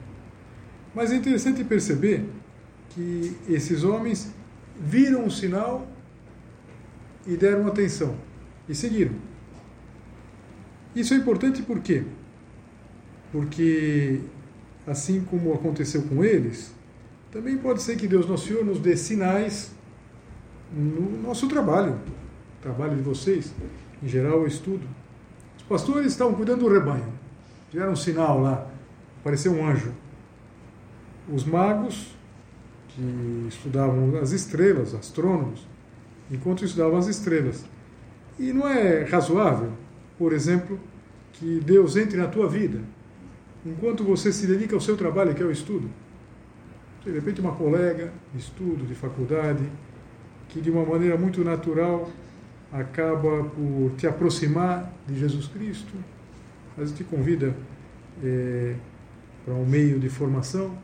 Mas 0.93 1.11
é 1.11 1.15
interessante 1.15 1.63
perceber 1.63 2.25
que 2.89 3.35
esses 3.49 3.83
homens 3.83 4.33
viram 4.79 5.25
o 5.25 5.31
sinal 5.31 5.87
e 7.27 7.35
deram 7.35 7.67
atenção 7.67 8.15
e 8.67 8.73
seguiram. 8.73 9.13
Isso 10.95 11.13
é 11.13 11.17
importante 11.17 11.61
por 11.61 11.79
quê? 11.79 12.03
Porque 13.31 14.21
assim 14.87 15.21
como 15.21 15.53
aconteceu 15.53 16.03
com 16.03 16.23
eles, 16.23 16.73
também 17.31 17.57
pode 17.57 17.81
ser 17.81 17.97
que 17.97 18.07
Deus 18.07 18.27
Nosso 18.27 18.47
Senhor 18.47 18.63
nos 18.63 18.79
dê 18.79 18.95
sinais 18.95 19.71
no 20.71 21.21
nosso 21.21 21.47
trabalho, 21.47 21.99
trabalho 22.61 22.95
de 22.95 23.01
vocês, 23.01 23.53
em 24.01 24.07
geral 24.07 24.41
o 24.41 24.47
estudo. 24.47 24.87
Os 25.57 25.63
pastores 25.63 26.07
estavam 26.07 26.33
cuidando 26.33 26.61
do 26.61 26.73
rebanho, 26.73 27.11
tiveram 27.69 27.93
um 27.93 27.95
sinal 27.95 28.41
lá, 28.41 28.69
apareceu 29.19 29.51
um 29.51 29.67
anjo. 29.67 29.91
Os 31.31 31.43
magos, 31.43 32.15
que 32.89 33.45
estudavam 33.49 34.17
as 34.21 34.31
estrelas, 34.31 34.93
astrônomos, 34.93 35.67
enquanto 36.31 36.63
estudavam 36.63 36.97
as 36.97 37.07
estrelas. 37.07 37.65
E 38.39 38.53
não 38.53 38.67
é 38.67 39.03
razoável, 39.03 39.71
por 40.17 40.33
exemplo, 40.33 40.79
que 41.33 41.59
Deus 41.59 41.95
entre 41.97 42.17
na 42.17 42.27
tua 42.27 42.47
vida 42.47 42.81
enquanto 43.65 44.03
você 44.03 44.31
se 44.31 44.45
dedica 44.45 44.75
ao 44.75 44.81
seu 44.81 44.95
trabalho, 44.95 45.33
que 45.33 45.41
é 45.41 45.45
o 45.45 45.51
estudo. 45.51 45.89
De 47.03 47.11
repente, 47.11 47.41
uma 47.41 47.53
colega 47.53 48.11
de 48.33 48.39
estudo, 48.39 48.85
de 48.85 48.95
faculdade, 48.95 49.63
que 50.49 50.61
de 50.61 50.69
uma 50.69 50.85
maneira 50.85 51.17
muito 51.17 51.43
natural 51.43 52.09
acaba 52.71 53.43
por 53.43 53.91
te 53.97 54.07
aproximar 54.07 54.91
de 55.07 55.17
Jesus 55.17 55.47
Cristo, 55.47 55.93
mas 56.77 56.91
te 56.91 57.03
convida 57.03 57.55
é, 58.23 58.75
para 59.43 59.53
um 59.53 59.65
meio 59.65 59.99
de 59.99 60.09
formação. 60.09 60.77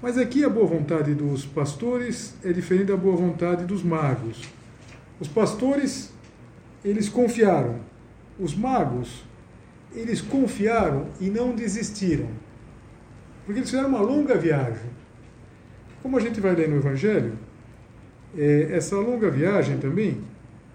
Mas 0.00 0.18
aqui 0.18 0.44
a 0.44 0.48
boa 0.48 0.66
vontade 0.66 1.14
dos 1.14 1.46
pastores 1.46 2.34
é 2.44 2.52
diferente 2.52 2.86
da 2.86 2.96
boa 2.96 3.16
vontade 3.16 3.64
dos 3.64 3.82
magos. 3.84 4.42
Os 5.20 5.28
pastores, 5.28 6.12
eles 6.84 7.08
confiaram. 7.08 7.78
Os 8.38 8.56
magos, 8.56 9.24
eles 9.94 10.20
confiaram 10.20 11.08
e 11.20 11.28
não 11.28 11.54
desistiram. 11.54 12.28
Porque 13.44 13.60
eles 13.60 13.70
fizeram 13.70 13.88
uma 13.88 14.00
longa 14.00 14.36
viagem. 14.36 14.90
Como 16.02 16.16
a 16.16 16.20
gente 16.20 16.40
vai 16.40 16.54
ler 16.54 16.68
no 16.68 16.76
Evangelho, 16.76 17.38
é, 18.36 18.68
essa 18.72 18.96
longa 18.96 19.30
viagem 19.30 19.78
também 19.78 20.20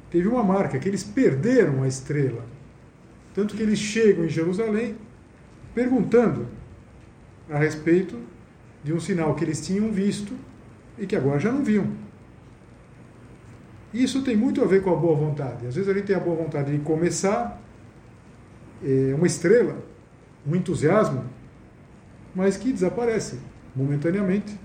teve 0.10 0.28
uma 0.28 0.44
marca, 0.44 0.80
que 0.80 0.88
eles 0.88 1.04
perderam 1.04 1.84
a 1.84 1.88
estrela. 1.88 2.46
Tanto 3.34 3.56
que 3.56 3.62
eles 3.62 3.80
chegam 3.80 4.26
em 4.26 4.30
Jerusalém 4.30 4.96
perguntando 5.74 6.48
a 7.50 7.58
respeito 7.58 8.18
de 8.84 8.94
um 8.94 9.00
sinal 9.00 9.36
que 9.36 9.44
eles 9.44 9.66
tinham 9.66 9.92
visto 9.92 10.34
e 10.98 11.06
que 11.06 11.16
agora 11.16 11.40
já 11.40 11.52
não 11.52 11.64
viam. 11.64 11.88
Isso 13.94 14.22
tem 14.22 14.36
muito 14.36 14.62
a 14.62 14.66
ver 14.66 14.82
com 14.82 14.92
a 14.92 14.96
boa 14.96 15.16
vontade. 15.16 15.66
Às 15.66 15.76
vezes 15.76 15.90
a 15.90 15.94
gente 15.94 16.06
tem 16.06 16.16
a 16.16 16.20
boa 16.20 16.36
vontade 16.36 16.72
de 16.72 16.80
começar 16.84 17.62
é, 18.84 19.14
uma 19.16 19.28
estrela, 19.28 19.78
um 20.46 20.56
entusiasmo, 20.56 21.24
mas 22.36 22.58
que 22.58 22.72
desaparece 22.72 23.40
momentaneamente. 23.76 24.58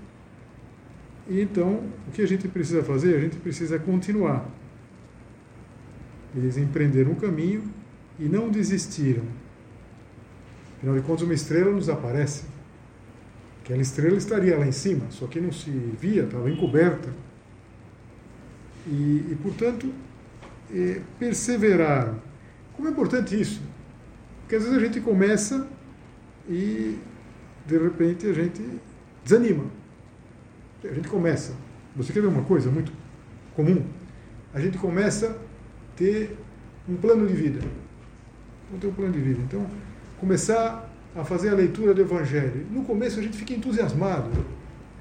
E 1.27 1.41
então, 1.41 1.83
o 2.07 2.11
que 2.11 2.21
a 2.21 2.27
gente 2.27 2.47
precisa 2.47 2.83
fazer? 2.83 3.15
A 3.15 3.19
gente 3.19 3.37
precisa 3.37 3.79
continuar. 3.79 4.45
Eles 6.35 6.57
empreenderam 6.57 7.11
um 7.11 7.15
caminho 7.15 7.63
e 8.19 8.25
não 8.25 8.49
desistiram. 8.49 9.23
Afinal 10.77 10.95
de 10.95 11.01
contas, 11.01 11.23
uma 11.23 11.33
estrela 11.33 11.71
nos 11.71 11.89
aparece. 11.89 12.43
Aquela 13.63 13.81
estrela 13.81 14.17
estaria 14.17 14.57
lá 14.57 14.67
em 14.67 14.73
cima, 14.73 15.05
só 15.09 15.25
que 15.25 15.39
não 15.39 15.51
se 15.51 15.69
via, 15.69 16.23
estava 16.23 16.49
encoberta. 16.49 17.09
E, 18.85 19.27
e 19.31 19.37
portanto, 19.41 19.93
é, 20.73 20.99
perseveraram. 21.17 22.19
Como 22.75 22.89
é 22.89 22.91
importante 22.91 23.39
isso? 23.39 23.61
Porque 24.53 24.65
às 24.65 24.71
vezes 24.71 24.83
a 24.83 24.85
gente 24.85 25.01
começa 25.01 25.67
e 26.47 26.99
de 27.65 27.75
repente 27.75 28.27
a 28.27 28.33
gente 28.33 28.61
desanima. 29.23 29.65
A 30.83 30.93
gente 30.93 31.07
começa. 31.07 31.53
Você 31.95 32.13
quer 32.13 32.21
ver 32.21 32.27
uma 32.27 32.43
coisa 32.43 32.69
muito 32.69 32.91
comum? 33.55 33.83
A 34.53 34.59
gente 34.59 34.77
começa 34.77 35.29
a 35.29 35.97
ter 35.97 36.37
um 36.87 36.95
plano 36.97 37.25
de 37.25 37.33
vida. 37.33 37.61
Vamos 38.67 38.81
ter 38.81 38.87
um 38.89 38.93
plano 38.93 39.11
de 39.11 39.21
vida. 39.21 39.41
Então, 39.41 39.65
começar 40.19 40.87
a 41.15 41.23
fazer 41.25 41.49
a 41.49 41.55
leitura 41.55 41.91
do 41.95 42.01
Evangelho. 42.01 42.67
No 42.69 42.83
começo 42.83 43.19
a 43.19 43.23
gente 43.23 43.35
fica 43.35 43.55
entusiasmado. 43.55 44.29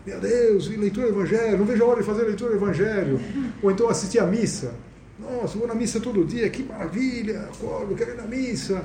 Meu 0.07 0.19
Deus, 0.19 0.67
leitura 0.69 1.13
do 1.13 1.21
Evangelho, 1.21 1.59
não 1.59 1.67
vejo 1.67 1.85
a 1.85 1.89
hora 1.89 2.01
de 2.01 2.07
fazer 2.07 2.23
a 2.23 2.27
leitura 2.29 2.53
do 2.53 2.57
Evangelho. 2.57 3.21
Ou 3.63 3.71
então 3.71 3.87
assistir 3.91 4.19
à 4.19 4.25
missa. 4.25 4.73
Nossa, 5.19 5.59
vou 5.59 5.69
na 5.69 5.75
missa 5.75 6.01
todo 6.01 6.25
dia, 6.25 6.49
que 6.49 6.63
maravilha, 6.63 7.43
acordo, 7.43 7.95
quero 7.95 8.13
ir 8.13 8.17
na 8.17 8.27
missa. 8.27 8.83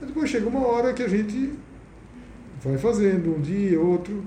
Mas 0.00 0.08
depois 0.08 0.30
chega 0.30 0.48
uma 0.48 0.66
hora 0.66 0.92
que 0.92 1.02
a 1.02 1.08
gente 1.08 1.54
vai 2.62 2.78
fazendo 2.78 3.36
um 3.36 3.40
dia, 3.40 3.80
outro, 3.80 4.24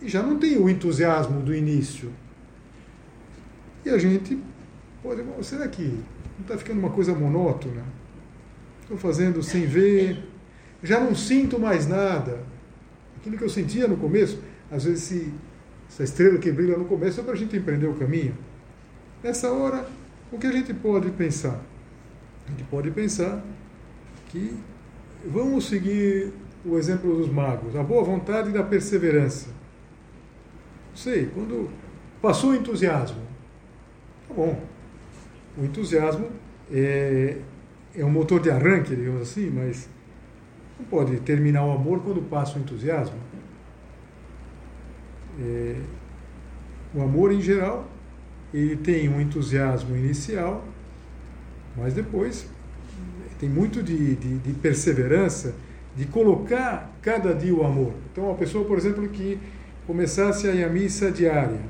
e 0.00 0.08
já 0.08 0.22
não 0.22 0.38
tem 0.38 0.58
o 0.58 0.68
entusiasmo 0.68 1.40
do 1.40 1.54
início. 1.54 2.12
E 3.84 3.90
a 3.90 3.98
gente 3.98 4.38
pode, 5.02 5.22
será 5.42 5.68
que 5.68 5.82
não 5.82 6.42
está 6.42 6.58
ficando 6.58 6.78
uma 6.78 6.90
coisa 6.90 7.14
monótona? 7.14 7.82
Estou 8.82 8.96
fazendo 8.96 9.42
sem 9.42 9.66
ver, 9.66 10.22
já 10.82 11.00
não 11.00 11.14
sinto 11.14 11.58
mais 11.58 11.86
nada. 11.86 12.40
Aquilo 13.16 13.36
que 13.36 13.44
eu 13.44 13.48
sentia 13.48 13.88
no 13.88 13.96
começo, 13.96 14.40
às 14.70 14.84
vezes 14.84 15.02
se, 15.04 15.32
essa 15.88 16.04
estrela 16.04 16.38
que 16.38 16.50
brilha 16.52 16.76
no 16.76 16.84
começo 16.84 17.20
é 17.20 17.22
para 17.22 17.32
a 17.32 17.36
gente 17.36 17.56
empreender 17.56 17.86
o 17.86 17.94
caminho. 17.94 18.36
Nessa 19.22 19.50
hora, 19.50 19.88
o 20.30 20.38
que 20.38 20.46
a 20.46 20.52
gente 20.52 20.74
pode 20.74 21.10
pensar? 21.10 21.60
A 22.46 22.50
gente 22.50 22.64
pode 22.64 22.90
pensar 22.90 23.42
que 24.28 24.56
vamos 25.24 25.66
seguir 25.66 26.32
o 26.64 26.76
exemplo 26.76 27.16
dos 27.16 27.28
magos, 27.28 27.76
a 27.76 27.82
boa 27.82 28.02
vontade 28.02 28.50
e 28.50 28.52
da 28.52 28.62
perseverança. 28.62 29.48
Sei, 30.94 31.26
quando 31.26 31.70
passou 32.20 32.50
o 32.50 32.54
entusiasmo, 32.54 33.20
tá 34.28 34.34
bom. 34.34 34.60
O 35.56 35.64
entusiasmo 35.64 36.28
é, 36.72 37.38
é 37.94 38.04
um 38.04 38.10
motor 38.10 38.40
de 38.40 38.50
arranque, 38.50 38.94
digamos 38.94 39.22
assim, 39.22 39.50
mas 39.50 39.88
não 40.78 40.86
pode 40.86 41.18
terminar 41.20 41.64
o 41.64 41.72
amor 41.72 42.02
quando 42.02 42.20
passa 42.28 42.58
o 42.58 42.60
entusiasmo. 42.60 43.18
É, 45.40 45.76
o 46.94 47.02
amor, 47.02 47.32
em 47.32 47.40
geral, 47.40 47.86
ele 48.52 48.76
tem 48.76 49.08
um 49.08 49.20
entusiasmo 49.20 49.96
inicial, 49.96 50.64
mas 51.76 51.94
depois 51.94 52.48
tem 53.38 53.48
muito 53.48 53.82
de, 53.82 54.14
de, 54.16 54.38
de, 54.38 54.52
perseverança, 54.54 55.54
de 55.96 56.06
colocar 56.06 56.92
cada 57.02 57.34
dia 57.34 57.54
o 57.54 57.64
amor. 57.64 57.92
Então, 58.12 58.24
uma 58.24 58.34
pessoa, 58.34 58.64
por 58.64 58.76
exemplo, 58.78 59.06
que 59.08 59.38
começasse 59.86 60.48
a 60.48 60.54
ir 60.54 60.64
à 60.64 60.68
missa 60.68 61.10
diária, 61.10 61.60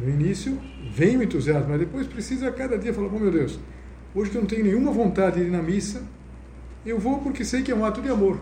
no 0.00 0.08
início 0.08 0.58
vem 0.92 1.16
o 1.16 1.22
entusiasmo, 1.22 1.70
mas 1.70 1.80
depois 1.80 2.06
precisa 2.06 2.50
cada 2.52 2.78
dia 2.78 2.92
falar: 2.92 3.08
oh, 3.08 3.18
meu 3.18 3.30
Deus, 3.30 3.58
hoje 4.14 4.30
que 4.30 4.36
eu 4.36 4.42
não 4.42 4.48
tenho 4.48 4.64
nenhuma 4.64 4.92
vontade 4.92 5.40
de 5.40 5.46
ir 5.46 5.50
na 5.50 5.62
missa, 5.62 6.02
eu 6.84 6.98
vou 6.98 7.18
porque 7.18 7.44
sei 7.44 7.62
que 7.62 7.72
é 7.72 7.74
um 7.74 7.84
ato 7.84 8.00
de 8.00 8.08
amor. 8.08 8.38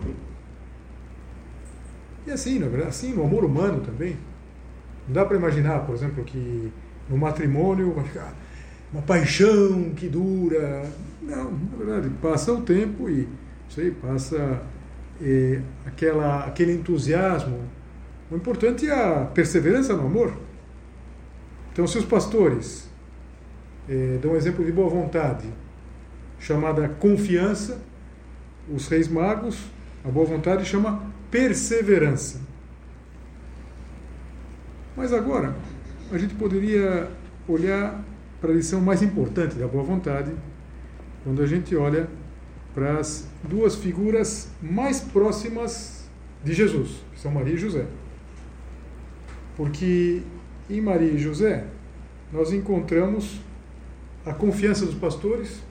E 2.25 2.31
assim, 2.31 2.59
na 2.59 2.67
verdade, 2.67 2.89
assim 2.89 3.13
no 3.13 3.23
amor 3.23 3.45
humano 3.45 3.81
também. 3.81 4.17
Não 5.07 5.13
dá 5.13 5.25
para 5.25 5.37
imaginar, 5.37 5.85
por 5.85 5.95
exemplo, 5.95 6.23
que 6.25 6.71
no 7.09 7.17
matrimônio 7.17 7.93
vai 7.93 8.03
ficar 8.03 8.33
uma 8.91 9.01
paixão 9.01 9.91
que 9.95 10.07
dura. 10.07 10.89
Não, 11.21 11.51
na 11.51 11.77
verdade, 11.77 12.09
passa 12.21 12.53
o 12.53 12.61
tempo 12.61 13.09
e 13.09 13.27
sei, 13.69 13.91
passa 13.91 14.61
é, 15.21 15.61
aquela, 15.85 16.45
aquele 16.45 16.73
entusiasmo. 16.73 17.59
O 18.31 18.35
importante 18.35 18.87
é 18.87 18.93
a 18.93 19.25
perseverança 19.25 19.93
no 19.93 20.05
amor. 20.05 20.33
Então, 21.71 21.85
se 21.85 21.97
os 21.97 22.05
pastores 22.05 22.89
é, 23.87 24.17
dão 24.21 24.31
um 24.31 24.35
exemplo 24.35 24.65
de 24.65 24.71
boa 24.71 24.89
vontade, 24.89 25.47
chamada 26.39 26.87
confiança, 26.89 27.79
os 28.73 28.87
reis 28.87 29.07
magos, 29.07 29.57
a 30.03 30.09
boa 30.09 30.25
vontade 30.25 30.65
chama 30.65 31.03
perseverança. 31.29 32.41
Mas 34.95 35.13
agora, 35.13 35.55
a 36.11 36.17
gente 36.17 36.33
poderia 36.35 37.09
olhar 37.47 38.03
para 38.39 38.51
a 38.51 38.55
lição 38.55 38.79
mais 38.81 39.01
importante 39.01 39.55
da 39.55 39.67
boa 39.67 39.83
vontade, 39.83 40.31
quando 41.23 41.41
a 41.41 41.47
gente 41.47 41.75
olha 41.75 42.07
para 42.73 42.99
as 42.99 43.27
duas 43.43 43.75
figuras 43.75 44.49
mais 44.61 44.99
próximas 44.99 46.07
de 46.43 46.53
Jesus, 46.53 47.03
que 47.13 47.19
são 47.19 47.31
Maria 47.31 47.55
e 47.55 47.57
José. 47.57 47.85
Porque 49.55 50.21
em 50.69 50.79
Maria 50.79 51.11
e 51.11 51.17
José 51.17 51.65
nós 52.31 52.53
encontramos 52.53 53.41
a 54.25 54.33
confiança 54.33 54.85
dos 54.85 54.95
pastores 54.95 55.63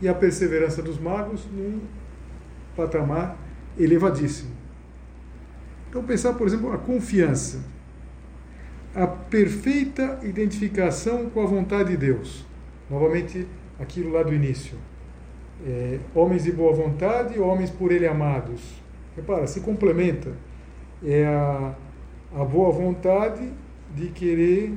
e 0.00 0.08
a 0.08 0.14
perseverança 0.14 0.82
dos 0.82 0.98
magos 0.98 1.46
num 1.46 1.80
patamar 2.74 3.36
elevadíssimo. 3.78 4.50
Então, 5.88 6.02
pensar, 6.04 6.34
por 6.34 6.46
exemplo, 6.46 6.72
a 6.72 6.78
confiança, 6.78 7.60
a 8.98 9.06
perfeita 9.06 10.18
identificação 10.24 11.30
com 11.30 11.40
a 11.40 11.46
vontade 11.46 11.90
de 11.90 11.96
Deus. 11.96 12.44
Novamente, 12.90 13.46
aquilo 13.78 14.10
lá 14.10 14.24
do 14.24 14.34
início. 14.34 14.76
É, 15.64 16.00
homens 16.12 16.42
de 16.42 16.50
boa 16.50 16.72
vontade, 16.72 17.38
homens 17.38 17.70
por 17.70 17.92
Ele 17.92 18.08
amados. 18.08 18.60
Repara, 19.14 19.46
se 19.46 19.60
complementa. 19.60 20.32
É 21.04 21.24
a, 21.26 21.74
a 22.34 22.44
boa 22.44 22.72
vontade 22.72 23.52
de 23.94 24.08
querer 24.08 24.74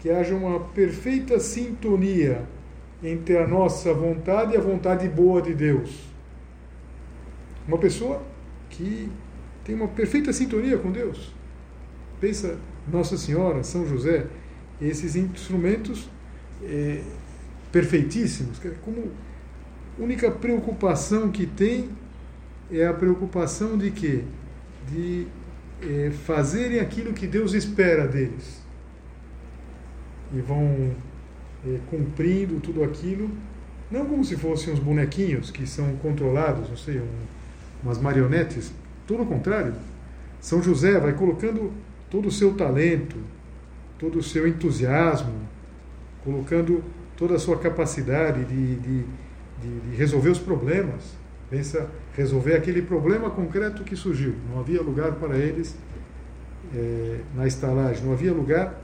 que 0.00 0.10
haja 0.10 0.34
uma 0.34 0.58
perfeita 0.58 1.38
sintonia 1.38 2.42
entre 3.00 3.38
a 3.38 3.46
nossa 3.46 3.94
vontade 3.94 4.54
e 4.54 4.56
a 4.56 4.60
vontade 4.60 5.08
boa 5.08 5.40
de 5.40 5.54
Deus. 5.54 6.08
Uma 7.68 7.78
pessoa 7.78 8.20
que 8.68 9.08
tem 9.62 9.76
uma 9.76 9.86
perfeita 9.86 10.32
sintonia 10.32 10.76
com 10.76 10.90
Deus. 10.90 11.32
pensa 12.20 12.58
Nossa 12.88 13.16
Senhora, 13.16 13.62
São 13.62 13.86
José, 13.86 14.26
esses 14.80 15.16
instrumentos 15.16 16.08
é, 16.62 17.02
perfeitíssimos, 17.70 18.58
como 18.84 19.10
única 19.98 20.30
preocupação 20.30 21.30
que 21.30 21.46
tem 21.46 21.90
é 22.72 22.86
a 22.86 22.94
preocupação 22.94 23.76
de 23.76 23.90
quê? 23.90 24.22
De 24.90 25.26
é, 25.82 26.10
fazerem 26.10 26.80
aquilo 26.80 27.12
que 27.12 27.26
Deus 27.26 27.52
espera 27.52 28.06
deles. 28.06 28.60
E 30.32 30.40
vão 30.40 30.92
é, 31.66 31.78
cumprindo 31.90 32.60
tudo 32.60 32.84
aquilo, 32.84 33.30
não 33.90 34.06
como 34.06 34.24
se 34.24 34.36
fossem 34.36 34.72
uns 34.72 34.78
bonequinhos 34.78 35.50
que 35.50 35.66
são 35.66 35.96
controlados, 35.96 36.68
não 36.68 36.76
sei, 36.76 37.00
um, 37.00 37.08
umas 37.82 37.98
marionetes, 38.00 38.72
tudo 39.06 39.24
o 39.24 39.26
contrário. 39.26 39.74
São 40.40 40.62
José 40.62 40.98
vai 40.98 41.12
colocando 41.12 41.72
todo 42.10 42.28
o 42.28 42.30
seu 42.30 42.54
talento, 42.54 43.16
todo 43.98 44.18
o 44.18 44.22
seu 44.22 44.46
entusiasmo, 44.46 45.32
colocando 46.24 46.82
toda 47.16 47.34
a 47.34 47.38
sua 47.38 47.58
capacidade 47.58 48.44
de, 48.44 48.76
de, 48.76 49.04
de, 49.62 49.80
de 49.80 49.96
resolver 49.96 50.30
os 50.30 50.38
problemas. 50.38 51.18
Pensa 51.48 51.88
resolver 52.16 52.54
aquele 52.54 52.82
problema 52.82 53.30
concreto 53.30 53.84
que 53.84 53.96
surgiu. 53.96 54.34
Não 54.50 54.60
havia 54.60 54.80
lugar 54.80 55.12
para 55.12 55.36
eles 55.36 55.76
é, 56.74 57.20
na 57.34 57.46
estalagem, 57.46 58.04
não 58.04 58.12
havia 58.12 58.32
lugar 58.32 58.80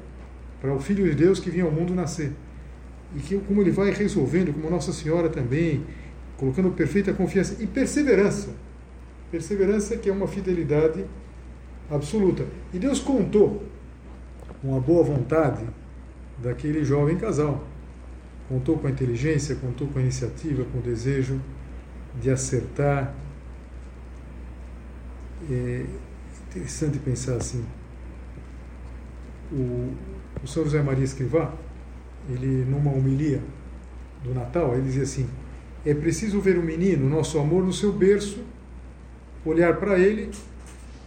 para 0.60 0.72
o 0.72 0.80
Filho 0.80 1.04
de 1.04 1.14
Deus 1.14 1.38
que 1.38 1.50
vinha 1.50 1.64
ao 1.64 1.70
mundo 1.70 1.94
nascer. 1.94 2.32
E 3.14 3.20
que, 3.20 3.38
como 3.38 3.60
ele 3.60 3.70
vai 3.70 3.90
resolvendo, 3.90 4.52
como 4.52 4.68
Nossa 4.68 4.92
Senhora 4.92 5.28
também, 5.28 5.84
colocando 6.36 6.70
perfeita 6.70 7.12
confiança 7.12 7.62
e 7.62 7.66
perseverança. 7.66 8.50
Perseverança 9.30 9.96
que 9.96 10.08
é 10.08 10.12
uma 10.12 10.26
fidelidade 10.26 11.04
absoluta. 11.90 12.46
E 12.72 12.78
Deus 12.78 12.98
contou 12.98 13.62
com 14.60 14.76
a 14.76 14.80
boa 14.80 15.02
vontade 15.04 15.64
daquele 16.38 16.84
jovem 16.84 17.16
casal. 17.16 17.64
Contou 18.48 18.78
com 18.78 18.86
a 18.86 18.90
inteligência, 18.90 19.56
contou 19.56 19.88
com 19.88 19.98
a 19.98 20.02
iniciativa, 20.02 20.64
com 20.64 20.78
o 20.78 20.82
desejo 20.82 21.40
de 22.20 22.30
acertar. 22.30 23.14
É 25.50 25.84
interessante 26.48 26.98
pensar 26.98 27.36
assim. 27.36 27.64
O, 29.52 29.92
o 30.42 30.46
São 30.46 30.64
José 30.64 30.82
Maria 30.82 31.04
Escrivá, 31.04 31.52
ele 32.28 32.64
numa 32.64 32.90
homilia 32.90 33.42
do 34.24 34.34
Natal, 34.34 34.74
ele 34.74 34.82
dizia 34.82 35.02
assim: 35.02 35.28
é 35.84 35.94
preciso 35.94 36.40
ver 36.40 36.58
o 36.58 36.62
menino, 36.62 37.08
nosso 37.08 37.38
amor, 37.38 37.64
no 37.64 37.72
seu 37.72 37.92
berço, 37.92 38.42
olhar 39.44 39.76
para 39.76 39.98
ele, 39.98 40.30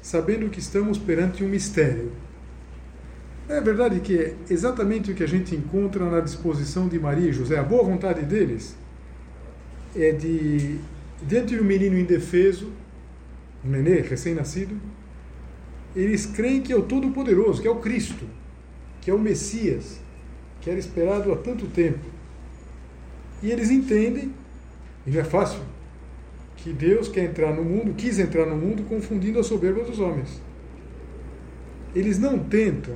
sabendo 0.01 0.49
que 0.49 0.59
estamos 0.59 0.97
perante 0.97 1.43
um 1.43 1.47
mistério. 1.47 2.11
É 3.47 3.59
verdade 3.59 3.99
que 3.99 4.17
é 4.17 4.35
exatamente 4.49 5.11
o 5.11 5.15
que 5.15 5.23
a 5.23 5.27
gente 5.27 5.55
encontra 5.55 6.09
na 6.09 6.19
disposição 6.19 6.87
de 6.87 6.99
Maria 6.99 7.29
e 7.29 7.33
José, 7.33 7.57
a 7.57 7.63
boa 7.63 7.83
vontade 7.83 8.21
deles 8.23 8.75
é 9.95 10.11
de 10.11 10.79
diante 11.25 11.55
de 11.55 11.61
um 11.61 11.65
menino 11.65 11.97
indefeso, 11.97 12.71
um 13.65 13.69
nenê 13.69 14.01
recém-nascido, 14.01 14.79
eles 15.95 16.25
creem 16.25 16.61
que 16.61 16.71
é 16.71 16.75
o 16.75 16.83
Todo-Poderoso, 16.83 17.61
que 17.61 17.67
é 17.67 17.71
o 17.71 17.77
Cristo, 17.77 18.25
que 19.01 19.09
é 19.09 19.13
o 19.13 19.19
Messias, 19.19 19.99
que 20.61 20.69
era 20.69 20.79
esperado 20.79 21.31
há 21.33 21.37
tanto 21.37 21.65
tempo. 21.67 22.05
E 23.41 23.51
eles 23.51 23.69
entendem, 23.69 24.33
e 25.05 25.11
não 25.11 25.19
é 25.19 25.23
fácil, 25.23 25.61
que 26.63 26.73
Deus 26.73 27.07
quer 27.07 27.25
entrar 27.25 27.53
no 27.53 27.63
mundo, 27.63 27.93
quis 27.93 28.19
entrar 28.19 28.45
no 28.45 28.55
mundo 28.55 28.83
confundindo 28.83 29.39
a 29.39 29.43
soberba 29.43 29.83
dos 29.83 29.99
homens. 29.99 30.41
Eles 31.95 32.19
não 32.19 32.37
tentam, 32.37 32.95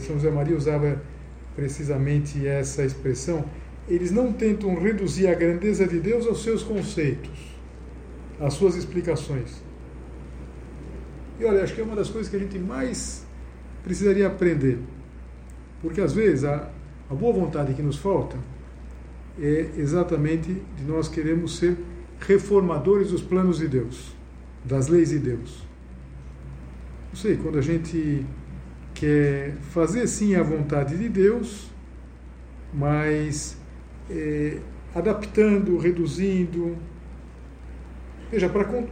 São 0.00 0.16
José 0.16 0.30
Maria 0.30 0.56
usava 0.56 1.02
precisamente 1.56 2.46
essa 2.46 2.84
expressão, 2.84 3.44
eles 3.88 4.10
não 4.10 4.32
tentam 4.32 4.74
reduzir 4.78 5.26
a 5.26 5.34
grandeza 5.34 5.86
de 5.86 5.98
Deus 5.98 6.26
aos 6.26 6.42
seus 6.42 6.62
conceitos, 6.62 7.56
às 8.38 8.54
suas 8.54 8.76
explicações. 8.76 9.62
E 11.40 11.44
olha, 11.44 11.62
acho 11.62 11.74
que 11.74 11.80
é 11.80 11.84
uma 11.84 11.96
das 11.96 12.08
coisas 12.08 12.30
que 12.30 12.36
a 12.36 12.38
gente 12.38 12.58
mais 12.58 13.26
precisaria 13.82 14.26
aprender. 14.26 14.78
Porque 15.80 16.00
às 16.00 16.12
vezes 16.12 16.44
a, 16.44 16.70
a 17.10 17.14
boa 17.14 17.32
vontade 17.32 17.74
que 17.74 17.82
nos 17.82 17.96
falta 17.96 18.36
é 19.40 19.70
exatamente 19.76 20.62
de 20.76 20.84
nós 20.84 21.08
queremos 21.08 21.56
ser 21.56 21.76
reformadores 22.26 23.10
dos 23.10 23.22
planos 23.22 23.58
de 23.58 23.68
Deus, 23.68 24.14
das 24.64 24.88
leis 24.88 25.10
de 25.10 25.18
Deus. 25.18 25.64
Não 27.08 27.16
sei, 27.16 27.36
quando 27.36 27.58
a 27.58 27.62
gente 27.62 28.24
quer 28.94 29.54
fazer 29.70 30.06
sim 30.06 30.34
a 30.34 30.42
vontade 30.42 30.96
de 30.96 31.08
Deus, 31.08 31.70
mas 32.72 33.56
é, 34.10 34.58
adaptando, 34.94 35.76
reduzindo. 35.78 36.76
Veja, 38.30 38.48
para 38.48 38.64
con 38.64 38.86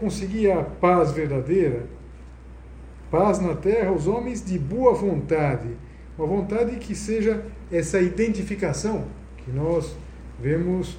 conseguir 0.00 0.50
a 0.50 0.62
paz 0.62 1.12
verdadeira, 1.12 1.86
paz 3.10 3.40
na 3.40 3.54
terra, 3.54 3.92
os 3.92 4.06
homens 4.06 4.42
de 4.42 4.58
boa 4.58 4.94
vontade, 4.94 5.68
uma 6.16 6.26
vontade 6.26 6.76
que 6.76 6.94
seja 6.94 7.44
essa 7.70 8.00
identificação 8.00 9.04
que 9.38 9.50
nós 9.50 9.94
vemos 10.40 10.98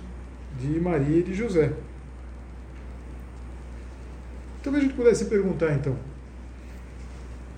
de 0.60 0.80
Maria 0.80 1.20
e 1.20 1.24
de 1.24 1.34
José. 1.34 1.74
Talvez 4.64 4.84
a 4.84 4.88
gente 4.88 4.98
pudesse 4.98 5.26
perguntar 5.26 5.74
então. 5.74 5.96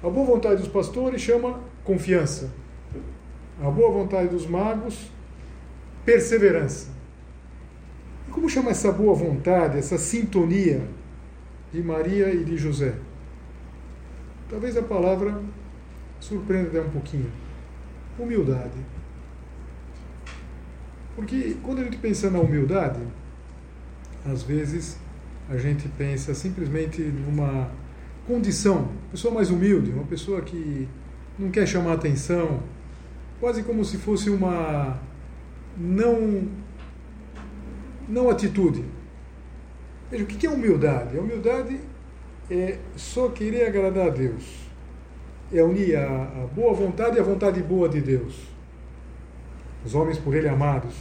A 0.03 0.09
boa 0.09 0.25
vontade 0.25 0.62
dos 0.62 0.67
pastores 0.67 1.21
chama 1.21 1.59
confiança. 1.83 2.51
A 3.62 3.69
boa 3.69 3.91
vontade 3.91 4.29
dos 4.29 4.45
magos 4.45 5.09
perseverança. 6.05 6.89
E 8.27 8.31
como 8.31 8.49
chama 8.49 8.71
essa 8.71 8.91
boa 8.91 9.13
vontade, 9.13 9.77
essa 9.77 9.97
sintonia 9.97 10.88
de 11.71 11.81
Maria 11.83 12.33
e 12.33 12.43
de 12.43 12.57
José? 12.57 12.95
Talvez 14.49 14.75
a 14.77 14.81
palavra 14.81 15.39
surpreenda 16.19 16.81
um 16.81 16.89
pouquinho. 16.89 17.31
Humildade. 18.17 18.98
Porque 21.19 21.58
quando 21.62 21.79
a 21.79 21.84
gente 21.84 21.97
pensa 21.97 22.29
na 22.29 22.39
humildade, 22.39 23.01
às 24.25 24.41
vezes 24.41 24.97
a 25.49 25.58
gente 25.58 25.86
pensa 25.89 26.34
simplesmente 26.34 27.01
numa 27.01 27.69
condição, 28.25 28.88
pessoa 29.12 29.34
mais 29.34 29.49
humilde, 29.49 29.91
uma 29.91 30.05
pessoa 30.05 30.41
que 30.41 30.88
não 31.38 31.51
quer 31.51 31.67
chamar 31.67 31.91
atenção, 31.91 32.62
quase 33.38 33.63
como 33.63 33.84
se 33.84 33.97
fosse 33.97 34.29
uma 34.29 34.97
não, 35.77 36.47
não 38.08 38.29
atitude. 38.29 38.86
Veja, 40.10 40.23
o 40.23 40.25
que 40.25 40.47
é 40.47 40.49
humildade? 40.49 41.17
A 41.17 41.21
humildade 41.21 41.82
é 42.49 42.77
só 42.95 43.27
querer 43.27 43.67
agradar 43.67 44.08
a 44.08 44.10
Deus. 44.10 44.69
É 45.51 45.62
unir 45.62 45.97
a, 45.97 46.08
a 46.08 46.47
boa 46.55 46.73
vontade 46.73 47.17
e 47.17 47.19
a 47.19 47.23
vontade 47.23 47.62
boa 47.62 47.89
de 47.89 47.99
Deus. 47.99 48.58
Os 49.85 49.95
homens 49.95 50.17
por 50.17 50.35
Ele 50.35 50.47
amados. 50.47 50.95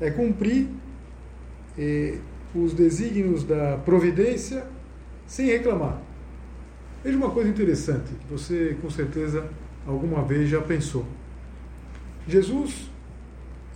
É 0.00 0.10
cumprir 0.10 0.68
é, 1.78 2.18
os 2.54 2.72
desígnios 2.74 3.44
da 3.44 3.78
providência 3.78 4.66
sem 5.26 5.46
reclamar. 5.46 6.00
Veja 7.02 7.16
uma 7.16 7.30
coisa 7.30 7.50
interessante 7.50 8.12
que 8.14 8.26
você 8.26 8.76
com 8.80 8.90
certeza 8.90 9.48
alguma 9.86 10.22
vez 10.22 10.48
já 10.48 10.60
pensou. 10.60 11.04
Jesus 12.26 12.90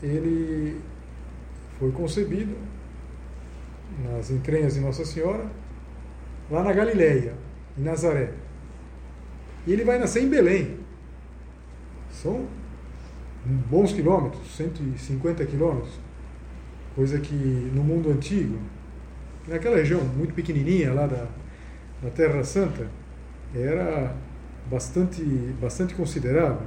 ele 0.02 0.80
foi 1.78 1.90
concebido 1.92 2.54
nas 4.04 4.30
entranhas 4.30 4.74
de 4.74 4.80
Nossa 4.80 5.04
Senhora, 5.04 5.46
lá 6.50 6.62
na 6.62 6.72
Galileia, 6.72 7.34
em 7.76 7.82
Nazaré. 7.82 8.32
E 9.66 9.72
ele 9.72 9.84
vai 9.84 9.98
nascer 9.98 10.22
em 10.22 10.28
Belém. 10.28 10.78
São 12.10 12.46
bons 13.48 13.92
quilômetros, 13.92 14.56
150 14.56 15.44
quilômetros, 15.46 15.92
coisa 16.94 17.18
que 17.18 17.34
no 17.74 17.82
mundo 17.82 18.10
antigo, 18.10 18.58
naquela 19.46 19.76
região 19.76 20.02
muito 20.04 20.34
pequenininha 20.34 20.92
lá 20.92 21.06
da, 21.06 21.26
da 22.02 22.10
Terra 22.10 22.44
Santa, 22.44 22.86
era 23.54 24.14
bastante, 24.70 25.22
bastante 25.60 25.94
considerável. 25.94 26.66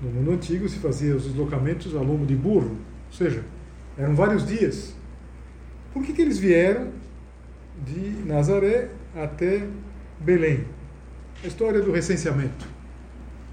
No 0.00 0.10
mundo 0.10 0.32
antigo 0.32 0.68
se 0.68 0.78
fazia 0.78 1.14
os 1.14 1.24
deslocamentos 1.24 1.94
a 1.94 2.00
lombo 2.00 2.24
de 2.24 2.34
burro, 2.34 2.76
ou 3.06 3.12
seja, 3.12 3.44
eram 3.98 4.14
vários 4.14 4.46
dias. 4.46 4.94
Por 5.92 6.02
que, 6.02 6.12
que 6.12 6.22
eles 6.22 6.38
vieram 6.38 6.90
de 7.84 8.24
Nazaré 8.26 8.90
até 9.14 9.66
Belém? 10.20 10.64
A 11.42 11.46
história 11.46 11.80
do 11.80 11.92
recenseamento. 11.92 12.66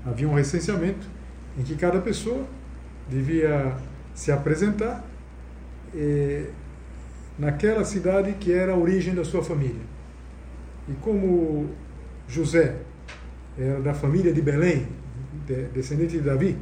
Havia 0.05 0.27
um 0.27 0.33
recenseamento 0.33 1.07
em 1.57 1.63
que 1.63 1.75
cada 1.75 1.99
pessoa 1.99 2.45
devia 3.09 3.75
se 4.13 4.31
apresentar 4.31 5.05
eh, 5.95 6.47
naquela 7.37 7.83
cidade 7.83 8.33
que 8.33 8.51
era 8.51 8.73
a 8.73 8.77
origem 8.77 9.13
da 9.13 9.23
sua 9.23 9.43
família. 9.43 9.81
E 10.87 10.93
como 11.01 11.69
José 12.27 12.75
era 13.57 13.79
da 13.79 13.93
família 13.93 14.33
de 14.33 14.41
Belém, 14.41 14.87
descendente 15.73 16.13
de 16.13 16.21
Davi, 16.21 16.57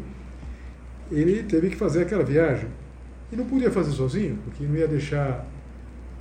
ele 1.11 1.43
teve 1.43 1.69
que 1.69 1.75
fazer 1.75 2.03
aquela 2.03 2.23
viagem. 2.23 2.69
E 3.31 3.35
não 3.35 3.45
podia 3.45 3.71
fazer 3.71 3.91
sozinho, 3.91 4.37
porque 4.43 4.63
não 4.63 4.75
ia 4.75 4.87
deixar 4.87 5.45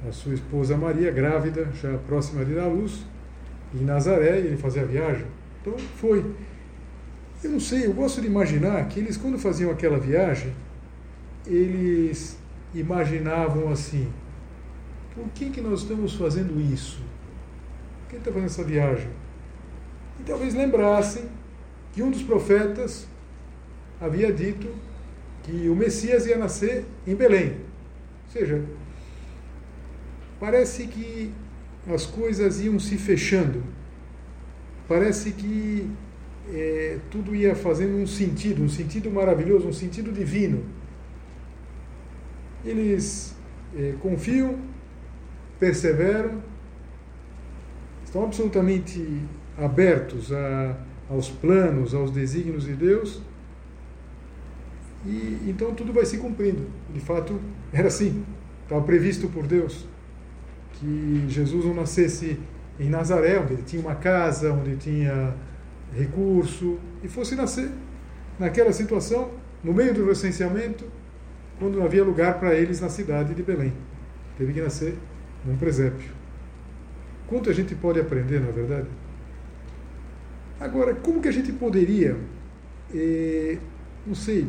a 0.09 0.13
sua 0.13 0.35
esposa 0.35 0.77
Maria 0.77 1.11
grávida, 1.11 1.69
já 1.81 1.97
próxima 1.99 2.45
de 2.45 2.55
dar 2.55 2.67
luz, 2.67 3.05
em 3.75 3.85
Nazaré, 3.85 4.41
e 4.41 4.47
ele 4.47 4.57
fazia 4.57 4.83
a 4.83 4.85
viagem. 4.85 5.27
Então 5.61 5.77
foi. 5.97 6.25
Eu 7.43 7.51
não 7.51 7.61
sei, 7.61 7.87
eu 7.87 7.93
gosto 7.95 8.21
de 8.21 8.27
imaginar 8.27 8.87
que 8.89 9.01
eles, 9.01 9.17
quando 9.17 9.39
faziam 9.39 9.71
aquela 9.71 9.99
viagem, 9.99 10.55
eles 11.47 12.39
imaginavam 12.75 13.71
assim: 13.73 14.13
por 15.15 15.27
que, 15.31 15.49
que 15.49 15.61
nós 15.61 15.81
estamos 15.81 16.15
fazendo 16.15 16.61
isso? 16.61 17.01
Quem 18.09 18.19
está 18.19 18.31
fazendo 18.31 18.47
essa 18.47 18.65
viagem? 18.65 19.09
E 20.19 20.23
talvez 20.23 20.55
lembrassem 20.55 21.25
que 21.93 22.03
um 22.03 22.11
dos 22.11 22.23
profetas 22.23 23.07
havia 24.01 24.31
dito 24.33 24.69
que 25.43 25.69
o 25.69 25.75
Messias 25.75 26.27
ia 26.27 26.37
nascer 26.37 26.85
em 27.07 27.15
Belém. 27.15 27.53
Ou 28.27 28.33
seja, 28.33 28.63
parece 30.39 30.87
que 30.87 31.33
as 31.89 32.05
coisas 32.05 32.61
iam 32.61 32.79
se 32.79 32.99
fechando, 32.99 33.65
parece 34.87 35.33
que 35.33 35.91
é, 36.53 36.99
tudo 37.11 37.35
ia 37.35 37.55
fazendo 37.55 37.97
um 37.97 38.07
sentido, 38.07 38.63
um 38.63 38.69
sentido 38.69 39.11
maravilhoso, 39.11 39.69
um 39.69 39.73
sentido 39.73 40.13
divino. 40.13 40.65
Eles 42.65 43.35
é, 43.77 43.95
confiam, 44.01 44.59
perseveram, 45.59 46.43
estão 48.05 48.25
absolutamente 48.25 49.23
abertos 49.57 50.33
a, 50.33 50.77
aos 51.09 51.29
planos, 51.29 51.95
aos 51.95 52.11
desígnios 52.11 52.65
de 52.65 52.75
Deus 52.75 53.23
e 55.05 55.47
então 55.49 55.75
tudo 55.75 55.93
vai 55.93 56.05
se 56.05 56.19
cumprindo. 56.19 56.67
De 56.93 57.01
fato, 57.01 57.41
era 57.73 57.89
assim. 57.89 58.25
Estava 58.63 58.83
previsto 58.83 59.29
por 59.29 59.47
Deus 59.47 59.87
que 60.75 61.25
Jesus 61.29 61.65
não 61.65 61.75
nascesse 61.75 62.39
em 62.79 62.89
Nazaré, 62.89 63.39
onde 63.39 63.55
ele 63.55 63.63
tinha 63.63 63.83
uma 63.83 63.95
casa, 63.95 64.53
onde 64.53 64.77
tinha 64.77 65.35
recurso, 65.97 66.79
e 67.03 67.09
fosse 67.09 67.35
nascer 67.35 67.71
naquela 68.39 68.73
situação, 68.73 69.31
no 69.63 69.73
meio 69.73 69.93
do 69.93 70.07
recenseamento, 70.07 70.85
quando 71.59 71.77
não 71.77 71.85
havia 71.85 72.03
lugar 72.03 72.39
para 72.39 72.55
eles 72.55 72.81
na 72.81 72.89
cidade 72.89 73.35
de 73.35 73.43
Belém. 73.43 73.73
Teve 74.39 74.53
que 74.53 74.61
nascer 74.61 74.97
num 75.45 75.57
presépio. 75.57 76.11
Quanto 77.27 77.51
a 77.51 77.53
gente 77.53 77.75
pode 77.75 78.01
aprender, 78.01 78.41
na 78.41 78.49
é 78.49 78.53
verdade? 78.53 78.89
Agora, 80.59 80.95
como 80.95 81.21
que 81.21 81.29
a 81.29 81.33
gente 81.33 81.53
poderia, 81.53 82.17
eh, 82.95 83.59
não 84.07 84.15
sei, 84.15 84.47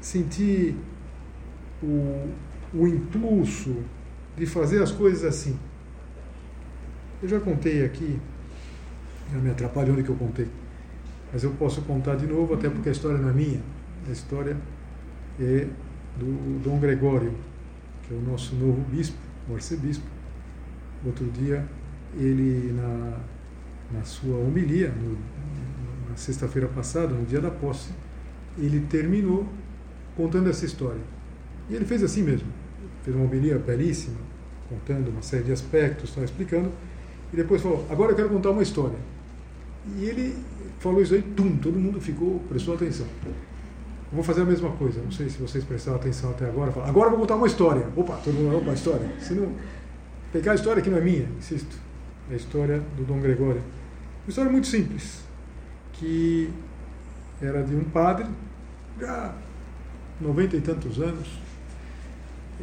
sentir 0.00 0.76
o, 1.82 2.28
o 2.72 2.86
impulso 2.86 3.76
de 4.36 4.46
fazer 4.46 4.82
as 4.82 4.92
coisas 4.92 5.24
assim. 5.24 5.58
Eu 7.22 7.28
já 7.28 7.40
contei 7.40 7.84
aqui, 7.84 8.18
já 9.32 9.38
me 9.38 9.50
atrapalhou 9.50 9.94
onde 9.94 10.02
que 10.02 10.10
eu 10.10 10.16
contei, 10.16 10.48
mas 11.32 11.42
eu 11.42 11.50
posso 11.52 11.82
contar 11.82 12.16
de 12.16 12.26
novo, 12.26 12.54
até 12.54 12.68
porque 12.68 12.88
a 12.88 12.92
história 12.92 13.18
não 13.18 13.28
é 13.28 13.32
minha, 13.32 13.60
a 14.08 14.12
história 14.12 14.56
é 15.40 15.66
do 16.18 16.60
Dom 16.62 16.78
Gregório, 16.78 17.32
que 18.02 18.14
é 18.14 18.16
o 18.16 18.20
nosso 18.20 18.54
novo 18.56 18.80
bispo, 18.90 19.18
o 19.48 19.54
arcebispo. 19.54 20.06
Outro 21.04 21.26
dia, 21.26 21.64
ele, 22.16 22.72
na, 22.72 23.18
na 23.92 24.04
sua 24.04 24.36
homilia, 24.38 24.88
no, 24.90 25.12
na 26.10 26.16
sexta-feira 26.16 26.66
passada, 26.68 27.14
no 27.14 27.24
dia 27.24 27.40
da 27.40 27.50
posse, 27.50 27.90
ele 28.56 28.80
terminou 28.80 29.46
contando 30.16 30.48
essa 30.48 30.64
história. 30.64 31.00
E 31.70 31.74
ele 31.74 31.84
fez 31.84 32.02
assim 32.02 32.22
mesmo. 32.22 32.48
Fez 33.02 33.14
uma 33.14 33.24
homilia 33.24 33.58
belíssima, 33.58 34.16
contando 34.68 35.08
uma 35.08 35.22
série 35.22 35.44
de 35.44 35.52
aspectos, 35.52 36.08
estava 36.08 36.24
explicando. 36.24 36.72
E 37.32 37.36
depois 37.36 37.62
falou: 37.62 37.86
Agora 37.88 38.12
eu 38.12 38.16
quero 38.16 38.28
contar 38.28 38.50
uma 38.50 38.62
história. 38.62 38.98
E 39.96 40.04
ele 40.04 40.36
falou 40.78 41.02
isso 41.02 41.14
aí, 41.14 41.22
tum, 41.22 41.56
todo 41.56 41.78
mundo 41.78 42.00
ficou, 42.00 42.40
prestou 42.48 42.74
atenção. 42.74 43.06
Eu 43.24 44.14
vou 44.14 44.24
fazer 44.24 44.42
a 44.42 44.44
mesma 44.44 44.70
coisa. 44.72 45.02
Não 45.02 45.10
sei 45.10 45.28
se 45.28 45.38
vocês 45.38 45.64
prestaram 45.64 45.98
atenção 45.98 46.30
até 46.30 46.46
agora. 46.46 46.70
agora 46.70 47.06
eu 47.06 47.10
vou 47.10 47.20
contar 47.20 47.36
uma 47.36 47.46
história. 47.46 47.86
Opa, 47.96 48.16
todo 48.16 48.34
mundo, 48.34 48.56
opa, 48.56 48.72
história. 48.72 49.08
Se 49.20 49.34
não 49.34 49.52
pegar 50.32 50.52
a 50.52 50.54
história 50.54 50.82
que 50.82 50.90
não 50.90 50.98
é 50.98 51.00
minha, 51.00 51.28
insisto, 51.38 51.76
é 52.30 52.34
a 52.34 52.36
história 52.36 52.82
do 52.96 53.04
Dom 53.04 53.20
Gregório. 53.20 53.62
Uma 54.24 54.30
história 54.30 54.50
muito 54.50 54.66
simples, 54.66 55.22
que 55.94 56.50
era 57.40 57.62
de 57.62 57.74
um 57.74 57.84
padre, 57.84 58.26
já 59.00 59.34
noventa 60.20 60.56
e 60.56 60.60
tantos 60.60 61.00
anos, 61.00 61.28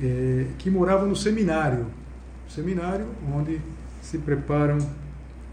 é, 0.02 0.48
que 0.58 0.70
morava 0.70 1.06
no 1.06 1.16
seminário, 1.16 1.88
seminário 2.50 3.08
onde 3.34 3.62
se 4.02 4.18
preparam 4.18 4.78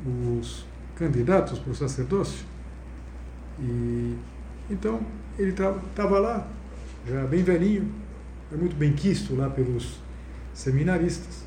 os 0.04 0.66
candidatos 0.96 1.58
para 1.58 1.72
o 1.72 1.74
sacerdócio. 1.74 2.44
E 3.60 4.16
então 4.70 5.00
ele 5.38 5.50
estava 5.50 6.18
lá, 6.18 6.48
já 7.06 7.24
bem 7.24 7.42
velhinho, 7.42 7.90
é 8.52 8.56
muito 8.56 8.76
bem 8.76 8.92
quisto 8.92 9.34
lá 9.34 9.48
pelos 9.48 9.98
seminaristas. 10.54 11.44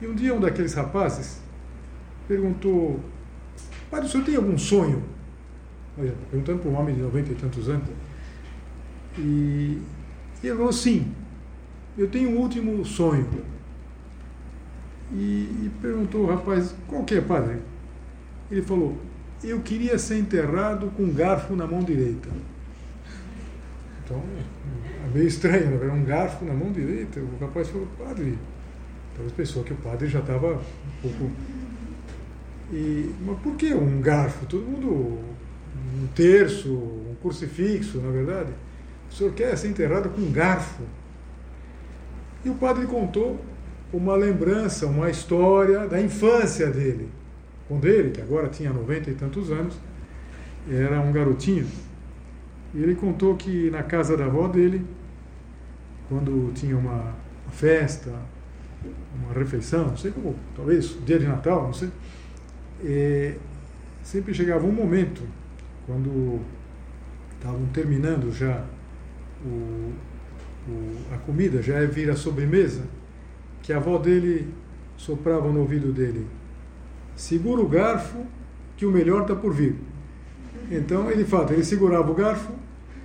E 0.00 0.06
um 0.06 0.14
dia 0.14 0.34
um 0.34 0.40
daqueles 0.40 0.74
rapazes 0.74 1.40
perguntou: 2.26 3.00
Padre, 3.90 4.06
o 4.06 4.10
senhor 4.10 4.24
tem 4.24 4.36
algum 4.36 4.56
sonho? 4.56 5.02
Olha, 5.98 6.14
perguntando 6.30 6.60
para 6.60 6.70
um 6.70 6.78
homem 6.78 6.94
de 6.94 7.02
noventa 7.02 7.32
e 7.32 7.34
tantos 7.34 7.68
anos. 7.68 7.88
E, 9.18 9.82
e 10.42 10.46
ele 10.46 10.56
falou: 10.56 10.72
Sim, 10.72 11.12
eu 11.98 12.08
tenho 12.08 12.30
um 12.30 12.38
último 12.38 12.84
sonho. 12.84 13.26
E, 15.12 15.66
e 15.66 15.70
perguntou 15.82 16.22
o 16.22 16.26
rapaz: 16.26 16.74
Qual 16.86 17.04
que 17.04 17.16
é, 17.16 17.20
padre? 17.20 17.58
Ele 18.50 18.62
falou: 18.62 18.96
Eu 19.42 19.60
queria 19.60 19.98
ser 19.98 20.18
enterrado 20.18 20.90
com 20.96 21.04
um 21.04 21.12
garfo 21.12 21.54
na 21.54 21.66
mão 21.66 21.82
direita. 21.82 22.28
Então, 24.04 24.22
é 25.04 25.14
meio 25.14 25.26
estranho, 25.26 25.78
né? 25.78 25.92
um 25.92 26.04
garfo 26.04 26.44
na 26.44 26.54
mão 26.54 26.72
direita. 26.72 27.20
O 27.20 27.38
rapaz 27.40 27.68
falou: 27.68 27.86
Padre. 27.98 28.38
Talvez 29.14 29.32
pensou 29.32 29.62
que 29.62 29.72
o 29.72 29.76
padre 29.76 30.08
já 30.08 30.20
estava 30.20 30.54
um 30.54 31.00
pouco. 31.02 31.30
E, 32.72 33.12
mas 33.26 33.38
por 33.40 33.54
que 33.56 33.74
um 33.74 34.00
garfo? 34.00 34.46
Todo 34.46 34.64
mundo. 34.64 35.18
Um 36.02 36.06
terço, 36.14 36.72
um 36.72 37.14
crucifixo, 37.20 37.98
na 37.98 38.10
verdade 38.10 38.50
o 39.10 39.14
senhor 39.14 39.32
quer 39.32 39.56
ser 39.58 39.68
enterrado 39.68 40.08
com 40.08 40.20
um 40.20 40.30
garfo. 40.30 40.82
E 42.44 42.48
o 42.48 42.54
padre 42.54 42.86
contou 42.86 43.38
uma 43.92 44.14
lembrança, 44.14 44.86
uma 44.86 45.10
história 45.10 45.86
da 45.86 46.00
infância 46.00 46.70
dele. 46.70 47.08
Quando 47.70 47.86
ele, 47.86 48.10
que 48.10 48.20
agora 48.20 48.48
tinha 48.48 48.72
noventa 48.72 49.12
e 49.12 49.14
tantos 49.14 49.52
anos, 49.52 49.78
era 50.68 51.00
um 51.00 51.12
garotinho. 51.12 51.64
E 52.74 52.82
ele 52.82 52.96
contou 52.96 53.36
que 53.36 53.70
na 53.70 53.84
casa 53.84 54.16
da 54.16 54.24
avó 54.24 54.48
dele, 54.48 54.84
quando 56.08 56.52
tinha 56.52 56.76
uma 56.76 57.14
festa, 57.52 58.12
uma 59.14 59.32
refeição, 59.32 59.86
não 59.86 59.96
sei 59.96 60.10
como, 60.10 60.34
talvez 60.56 60.96
dia 61.06 61.16
de 61.16 61.28
Natal, 61.28 61.62
não 61.62 61.72
sei, 61.72 61.90
é, 62.84 63.36
sempre 64.02 64.34
chegava 64.34 64.66
um 64.66 64.72
momento, 64.72 65.22
quando 65.86 66.40
estavam 67.36 67.64
terminando 67.66 68.32
já 68.32 68.64
o, 69.44 69.92
o, 70.68 70.96
a 71.14 71.18
comida, 71.18 71.62
já 71.62 71.76
é 71.76 72.16
sobremesa, 72.16 72.82
que 73.62 73.72
a 73.72 73.76
avó 73.76 73.96
dele 73.96 74.52
soprava 74.96 75.52
no 75.52 75.60
ouvido 75.60 75.92
dele: 75.92 76.26
segura 77.20 77.60
o 77.60 77.68
garfo, 77.68 78.24
que 78.78 78.86
o 78.86 78.90
melhor 78.90 79.22
está 79.22 79.34
por 79.34 79.52
vir. 79.52 79.76
Então, 80.70 81.10
ele 81.10 81.24
fala, 81.24 81.52
ele 81.52 81.62
segurava 81.62 82.10
o 82.10 82.14
garfo, 82.14 82.50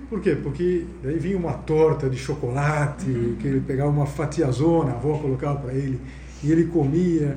por 0.08 0.20
quê? 0.22 0.34
Porque 0.34 0.86
daí 1.02 1.18
vinha 1.18 1.36
uma 1.36 1.52
torta 1.52 2.08
de 2.08 2.16
chocolate, 2.16 3.10
uhum. 3.10 3.36
que 3.38 3.46
ele 3.46 3.60
pegava 3.60 3.90
uma 3.90 4.06
fatiazona, 4.06 4.92
a 4.92 4.94
avó 4.94 5.18
colocava 5.18 5.58
para 5.58 5.74
ele, 5.74 6.00
e 6.42 6.50
ele 6.50 6.64
comia. 6.64 7.36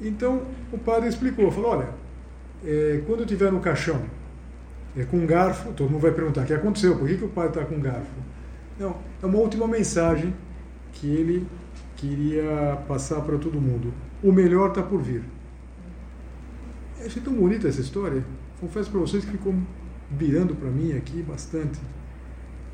Então, 0.00 0.42
o 0.72 0.78
padre 0.78 1.08
explicou, 1.08 1.50
falou, 1.50 1.72
olha, 1.72 1.88
é, 2.64 3.02
quando 3.04 3.20
eu 3.20 3.24
estiver 3.24 3.50
no 3.50 3.58
caixão, 3.58 4.00
é, 4.96 5.02
com 5.04 5.16
um 5.16 5.26
garfo, 5.26 5.72
todo 5.72 5.90
mundo 5.90 6.02
vai 6.02 6.12
perguntar: 6.12 6.42
o 6.42 6.44
que 6.44 6.54
aconteceu? 6.54 6.96
Por 6.96 7.08
que, 7.08 7.16
que 7.16 7.24
o 7.24 7.28
padre 7.28 7.60
está 7.60 7.64
com 7.64 7.74
um 7.74 7.80
garfo? 7.80 8.14
Não, 8.78 8.96
é 9.20 9.26
uma 9.26 9.38
última 9.38 9.66
mensagem 9.66 10.32
que 10.92 11.08
ele 11.08 11.46
queria 11.96 12.78
passar 12.86 13.20
para 13.22 13.36
todo 13.36 13.60
mundo. 13.60 13.92
O 14.22 14.30
melhor 14.30 14.68
está 14.68 14.82
por 14.82 15.02
vir. 15.02 15.22
Eu 17.02 17.08
achei 17.08 17.20
tão 17.20 17.34
bonita 17.34 17.66
essa 17.66 17.80
história. 17.80 18.24
Confesso 18.60 18.88
para 18.88 19.00
vocês 19.00 19.24
que 19.24 19.32
ficou 19.32 19.52
virando 20.08 20.54
para 20.54 20.70
mim 20.70 20.96
aqui 20.96 21.20
bastante. 21.20 21.80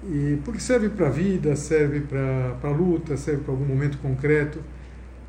E, 0.05 0.39
porque 0.45 0.61
serve 0.61 0.91
para 0.91 1.07
a 1.07 1.11
vida, 1.11 1.57
serve 1.57 2.01
para 2.01 2.59
a 2.63 2.71
luta, 2.71 3.17
serve 3.17 3.43
para 3.43 3.53
algum 3.53 3.65
momento 3.65 3.97
concreto. 3.99 4.63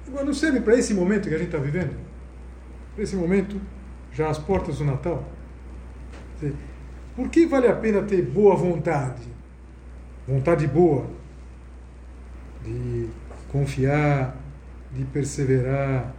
Agora, 0.06 0.26
não 0.26 0.34
serve 0.34 0.60
para 0.60 0.78
esse 0.78 0.94
momento 0.94 1.30
que 1.30 1.34
a 1.34 1.38
gente 1.38 1.48
está 1.48 1.58
vivendo? 1.58 1.96
Para 2.94 3.04
esse 3.04 3.16
momento, 3.16 3.60
já 4.12 4.30
às 4.30 4.38
portas 4.38 4.80
do 4.80 4.84
Natal? 4.84 5.32
Por 7.16 7.30
que 7.30 7.46
vale 7.46 7.68
a 7.68 7.76
pena 7.76 8.02
ter 8.02 8.22
boa 8.22 8.56
vontade? 8.58 9.24
Vontade 10.28 10.68
boa 10.68 11.08
de 12.66 13.08
confiar, 13.50 14.36
de 14.92 15.06
perseverar, 15.06 16.14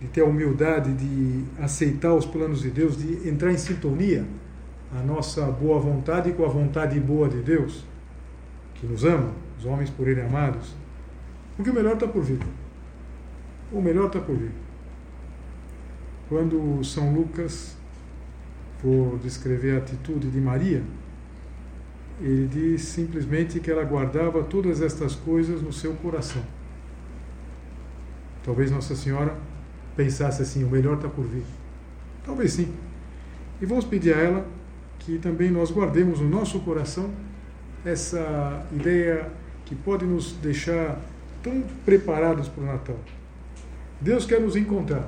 de 0.00 0.08
ter 0.08 0.22
a 0.22 0.24
humildade 0.24 0.92
de 0.94 1.44
aceitar 1.62 2.14
os 2.14 2.24
planos 2.24 2.62
de 2.62 2.70
Deus, 2.70 2.96
de 2.96 3.28
entrar 3.28 3.52
em 3.52 3.58
sintonia 3.58 4.24
a 4.98 5.02
nossa 5.02 5.44
boa 5.46 5.78
vontade 5.78 6.32
com 6.32 6.44
a 6.44 6.48
vontade 6.48 6.98
boa 6.98 7.28
de 7.28 7.42
Deus, 7.42 7.84
que 8.74 8.86
nos 8.86 9.04
ama, 9.04 9.30
os 9.58 9.66
homens 9.66 9.90
por 9.90 10.08
Ele 10.08 10.22
amados, 10.22 10.74
porque 11.54 11.70
o 11.70 11.74
melhor 11.74 11.94
está 11.94 12.08
por 12.08 12.22
vir. 12.22 12.40
O 13.70 13.80
melhor 13.80 14.06
está 14.06 14.18
por 14.18 14.34
vir. 14.34 14.52
Quando 16.28 16.82
São 16.82 17.12
Lucas 17.12 17.76
for 18.78 19.18
descrever 19.18 19.74
a 19.74 19.78
atitude 19.78 20.30
de 20.30 20.40
Maria, 20.40 20.82
ele 22.20 22.46
diz 22.48 22.82
simplesmente 22.82 23.60
que 23.60 23.70
ela 23.70 23.84
guardava 23.84 24.42
todas 24.42 24.80
estas 24.80 25.14
coisas 25.14 25.62
no 25.62 25.72
seu 25.72 25.94
coração. 25.94 26.42
Talvez 28.42 28.70
Nossa 28.70 28.94
Senhora 28.94 29.36
pensasse 30.00 30.40
assim: 30.40 30.64
o 30.64 30.70
melhor 30.70 30.96
está 30.96 31.08
por 31.08 31.26
vir. 31.26 31.44
Talvez 32.24 32.54
sim. 32.54 32.72
E 33.60 33.66
vamos 33.66 33.84
pedir 33.84 34.14
a 34.14 34.18
ela 34.18 34.46
que 34.98 35.18
também 35.18 35.50
nós 35.50 35.70
guardemos 35.70 36.20
no 36.20 36.28
nosso 36.28 36.60
coração 36.60 37.10
essa 37.84 38.66
ideia 38.72 39.30
que 39.66 39.74
pode 39.74 40.06
nos 40.06 40.32
deixar 40.32 40.98
tão 41.42 41.62
preparados 41.84 42.48
para 42.48 42.62
o 42.62 42.66
Natal. 42.66 42.96
Deus 44.00 44.24
quer 44.24 44.40
nos 44.40 44.56
encontrar, 44.56 45.06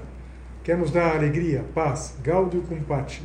quer 0.62 0.76
nos 0.76 0.90
dar 0.90 1.16
alegria, 1.16 1.64
paz, 1.74 2.16
gaudio 2.22 2.62
cum 2.62 2.80
pace, 2.82 3.22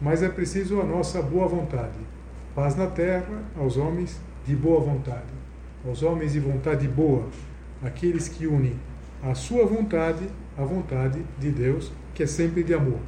mas 0.00 0.22
é 0.22 0.28
preciso 0.28 0.80
a 0.80 0.84
nossa 0.84 1.20
boa 1.20 1.46
vontade. 1.46 1.98
Paz 2.54 2.76
na 2.76 2.86
terra 2.86 3.42
aos 3.56 3.76
homens 3.76 4.18
de 4.46 4.54
boa 4.54 4.80
vontade, 4.80 5.32
aos 5.86 6.02
homens 6.02 6.32
de 6.32 6.40
vontade 6.40 6.88
boa, 6.88 7.26
aqueles 7.82 8.28
que 8.28 8.46
unem 8.46 8.76
a 9.22 9.34
sua 9.34 9.66
vontade 9.66 10.28
à 10.56 10.64
vontade 10.64 11.24
de 11.38 11.50
Deus, 11.50 11.90
que 12.14 12.22
é 12.22 12.26
sempre 12.26 12.62
de 12.62 12.74
amor. 12.74 12.98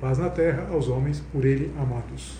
Paz 0.00 0.18
na 0.18 0.30
terra 0.30 0.68
aos 0.70 0.88
homens 0.88 1.22
por 1.32 1.44
ele 1.44 1.72
amados. 1.78 2.36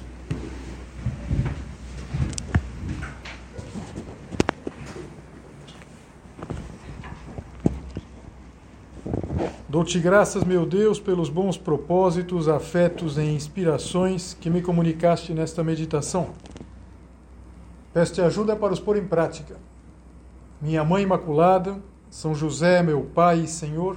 Dou-te 9.75 9.99
graças, 9.99 10.45
meu 10.45 10.65
Deus, 10.65 11.01
pelos 11.01 11.29
bons 11.29 11.59
propósitos, 11.59 12.49
afetos 12.49 13.19
e 13.19 13.23
inspirações 13.23 14.33
que 14.33 14.49
me 14.49 14.63
comunicaste 14.63 15.35
nesta 15.35 15.65
meditação. 15.65 16.29
Peço-te 17.93 18.21
ajuda 18.21 18.55
para 18.55 18.73
os 18.73 18.79
pôr 18.79 18.97
em 18.97 19.05
prática. 19.05 19.57
Minha 20.63 20.85
Mãe 20.85 21.03
Imaculada, 21.03 21.77
São 22.09 22.37
José, 22.37 22.85
meu 22.85 23.03
Pai 23.03 23.41
e 23.41 23.49
Senhor, 23.49 23.97